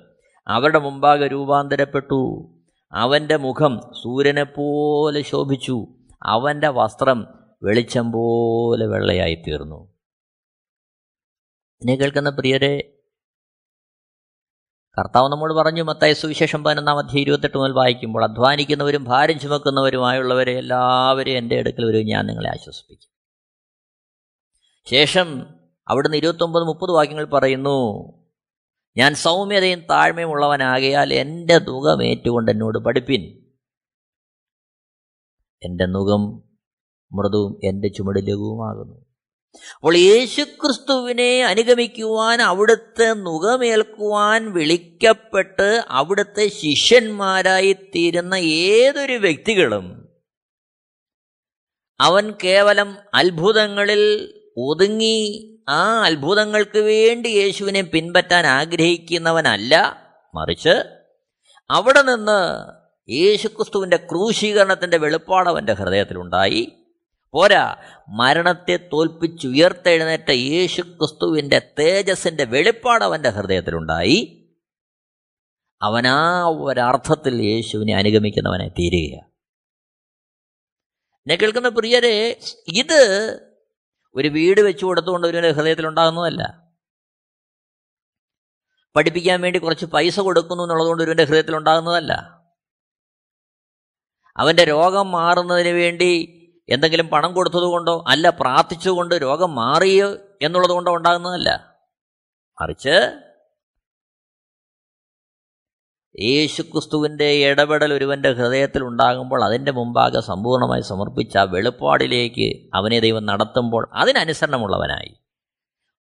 അവരുടെ 0.49 0.79
മുമ്പാകെ 0.79 1.27
രൂപാന്തരപ്പെട്ടു. 1.27 2.51
അവന്റെ 2.93 3.37
മുഖം 3.37 3.81
സൂര്യനെപ്പോലെ 4.03 5.23
ശോഭിച്ചു. 5.23 5.87
അവന്റെ 6.23 6.69
വസ്ത്രം 6.69 7.27
വെളിച്ചം 7.63 8.13
പോലെ 8.13 8.87
വെള്ളയായി 8.87 9.35
തീർന്നു 9.35 9.93
എന്നെ 11.83 11.95
കേൾക്കുന്ന 11.95 12.31
പ്രിയരെ 12.31 12.93
കർത്താവ് 14.99 15.33
നമ്മോട് 15.33 15.53
പറഞ്ഞു 15.53 15.83
മത്തായ 15.83 16.13
സുവിശേഷം 16.13 16.65
പതിനൊന്നാം 16.65 16.99
അധ്യായം 16.99 17.21
ഇരുപത്തെട്ട് 17.21 17.59
മുതൽ 17.59 17.73
വായിക്കുമ്പോൾ 17.73 18.25
അധ്വാനിക്കുന്നവരും 18.25 19.05
ഭാരം 19.05 19.39
ചുമക്കുന്നവരുമായുള്ളവരെ 19.39 20.59
എല്ലാവരെയും 20.59 21.39
എന്റെ 21.39 21.59
അടുക്കൽ 21.59 21.85
വരും 21.85 22.07
ഞാൻ 22.07 22.27
നിങ്ങളെ 22.27 22.51
ആശ്വസിപ്പിക്കും. 22.51 23.09
ശേഷം 24.91 25.47
അവിടുന്ന് 25.89 26.17
ഇരുപത്തൊമ്പത് 26.17 26.65
മുപ്പത് 26.65 26.91
വാക്യങ്ങൾ 26.91 27.25
പറയുന്നു 27.25 27.77
ഞാൻ 28.97 29.15
സൗമ്യതയും 29.15 29.81
താഴ്മയും 29.81 30.31
ഉള്ളവനാകയാൽ 30.31 31.15
എന്റെ 31.15 31.59
നുഖം 31.59 32.05
ഏറ്റുകൊണ്ട് 32.05 32.51
എന്നോട് 32.51 32.79
പഠിപ്പിൻ. 32.79 33.21
എന്റെ 35.63 35.87
നുഖം 35.87 36.43
മൃദുവും 37.13 37.61
എന്റെ 37.65 37.89
ചുമട് 37.89 38.19
ലഘുവുമാകുന്നു. 38.19 39.12
അപ്പോൾ 39.57 39.97
യേശുക്രിസ്തുവിനെ 39.97 41.45
അനുഗമിക്കുവാൻ 41.45 42.43
അവിടുത്തെ 42.43 43.15
നുകമേൽക്കുവാൻ 43.15 44.53
വിളിക്കപ്പെട്ട് 44.53 45.85
അവിടുത്തെ 45.89 46.49
ശിഷ്യന്മാരായി 46.49 47.73
തീരുന്ന 47.73 48.35
ഏതൊരു 48.35 49.13
വ്യക്തികളും 49.13 50.09
അവൻ 52.01 52.35
കേവലം 52.45 52.97
അത്ഭുതങ്ങളിൽ 53.15 54.35
ഒതുങ്ങി 54.57 55.49
ആ 55.69 56.03
അത്ഭുതങ്ങൾക്ക് 56.03 56.79
വേണ്ടി 56.79 57.29
യേശുവിനെ 57.29 57.83
പിൻപറ്റാൻ 57.83 58.47
ആഗ്രഹിക്കുന്നവനല്ല. 58.47 59.97
മറിച്ച് 60.35 60.83
അവിടെ 61.71 62.03
നിന്ന് 62.03 62.65
യേശുക്രിസ്തുവിന്റെ 63.11 63.97
ക്രൂശീകരണത്തിന്റെ 63.97 64.97
വെളിപ്പാട് 64.97 65.49
അവന്റെ 65.49 65.73
ഹൃദയത്തിലുണ്ടായി. 65.73 66.73
പോരാ. 67.33 67.77
മരണത്തെ 68.09 68.77
തോൽപ്പിച്ചുയർത്തെഴുന്നേറ്റ 68.93 70.31
യേശു 70.31 70.83
ക്രിസ്തുവിന്റെ 70.83 71.75
തേജസ്സിന്റെ 71.79 72.45
വെളിപ്പാട് 72.45 73.05
അവന്റെ 73.05 73.29
ഹൃദയത്തിലുണ്ടായി. 73.29 74.39
അവനാ 75.83 76.45
ഒരർത്ഥത്തിൽ 76.45 77.43
യേശുവിനെ 77.43 77.95
അനുഗമിക്കുന്നവനെ 77.95 78.69
തീരുകയാണ്. 78.69 79.33
എന്നെ 81.17 81.35
കേൾക്കുന്ന 81.35 81.69
പ്രിയരെ 81.69 82.41
ഇത് 82.69 83.41
ഒരു 84.15 84.29
വീട് 84.29 84.61
വെച്ചു 84.61 84.87
കൊടുത്തുകൊണ്ട് 84.87 85.27
ഒരു 85.27 85.53
ഹൃദയത്തിലുണ്ടാകുന്നതല്ല. 85.53 86.73
പഠിപ്പിക്കാൻ 88.97 89.41
വേണ്ടി 89.41 89.59
കുറച്ച് 89.59 89.87
പൈസ 89.87 90.21
കൊടുക്കുന്നു 90.21 90.63
എന്നുള്ളതുകൊണ്ട് 90.63 91.03
ഒരുവന്റെ 91.03 91.25
ഹൃദയത്തിലുണ്ടാകുന്നതല്ല. 91.25 92.43
അവന്റെ 94.37 94.65
രോഗം 94.65 95.11
മാറുന്നതിന് 95.11 95.69
വേണ്ടി 95.69 96.39
എന്തെങ്കിലും 96.69 97.09
പണം 97.09 97.35
കൊടുത്തതുകൊണ്ടോ 97.35 98.05
അല്ല 98.09 98.31
പ്രാർത്ഥിച്ചുകൊണ്ട് 98.31 99.15
രോഗം 99.15 99.55
മാറിയോ 99.55 100.17
എന്നുള്ളത് 100.43 100.71
കൊണ്ടോ 100.71 100.97
ഉണ്ടാകുന്നതല്ല. 100.97 101.77
മറിച്ച് 102.63 103.23
യേശുക്രിസ്തുവിന്റെ 106.21 107.25
ഇടപെടൽ 107.25 107.95
ഒരുവന്റെ 107.95 108.33
ഹൃദയത്തിൽ 108.33 108.85
ഉണ്ടാകുമ്പോൾ 108.85 109.45
അതിന്റെ 109.45 109.73
മുമ്പാകെ 109.73 110.21
സമ്പൂർണമായി 110.21 110.81
സമർപ്പിച്ച 110.81 111.39
വെളിപ്പാടിലേക്ക് 111.39 112.71
അവനെ 112.75 113.01
ദൈവം 113.01 113.27
നടത്തുമ്പോൾ 113.27 113.89
അതിനനുസരണമുള്ളവനായി. 113.95 115.17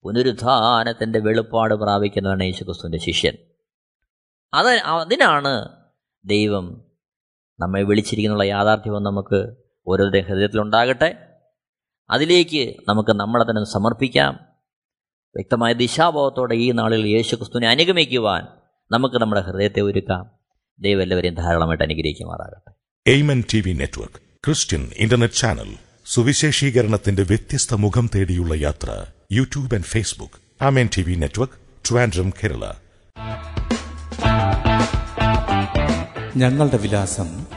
പുനരുദ്ധാനത്തിന്റെ 0.04 1.20
വെളിപ്പാട് 1.20 1.74
പ്രാപിക്കുന്നവനാണ് 1.74 2.44
യേശുക്രിസ്തുവിന്റെ 2.44 2.98
ശിഷ്യൻ. 2.98 3.38
അത് 4.54 4.68
അതിനാണ് 4.68 5.70
ദൈവം 6.26 6.92
നമ്മെ 7.60 7.82
വിളിച്ചിരിക്കുന്നുള്ള 7.84 8.44
യാഥാർത്ഥ്യം 8.44 9.04
നമുക്ക് 9.04 9.67
ഓരോരുത്തരുടെ 9.88 10.28
ഹൃദയത്തിലുണ്ടാകട്ടെ 10.28 11.18
അതിലേക്ക് 12.10 12.76
നമുക്ക് 12.88 13.10
നമ്മളെ 13.10 13.44
തന്നെ 13.44 13.64
സമർപ്പിക്കാം. 13.74 14.40
വ്യക്തമായ 15.36 15.74
ദിശാബോധത്തോടെ 15.74 16.56
ഈ 16.56 16.72
നാളിൽ 16.72 17.08
യേശു 17.08 17.36
ക്രിസ്തുവിനെ 17.36 17.68
അനുഗമിക്കുവാൻ 17.68 18.48
നമുക്ക് 18.92 19.16
നമ്മുടെ 19.16 19.42
ഹൃദയത്തെ 19.42 19.82
ഒരുക്കാം. 19.82 20.32
ദൈവം 20.80 21.02
എല്ലാവരെയും 21.02 21.36
ധാരാളമായിട്ട് 21.36 21.84
അനുഗ്രഹിക്കുമാറാകട്ടെ. 21.84 22.72
Amen 23.08 23.44
T 23.54 23.62
V 23.62 23.74
network 23.74 24.16
Christian 24.46 24.92
internet 24.96 25.34
channel 25.34 25.76
സുവിശേഷീകരണത്തിന്റെ 26.06 27.24
വ്യത്യസ്ത 27.24 27.74
മുഖം 27.74 28.10
തേടിയുള്ള 28.16 28.54
യാത്ര 28.54 29.06
YouTube 29.32 29.76
and 29.76 29.86
Facebook 29.86 30.64
Amen 30.64 30.90
T 30.98 31.02
V 31.02 31.16
network 31.16 31.54
Trivandrum 31.90 32.30
Kerala. 32.30 32.72
ഞങ്ങളുടെ 36.38 36.78
വിലാസം 36.78 37.57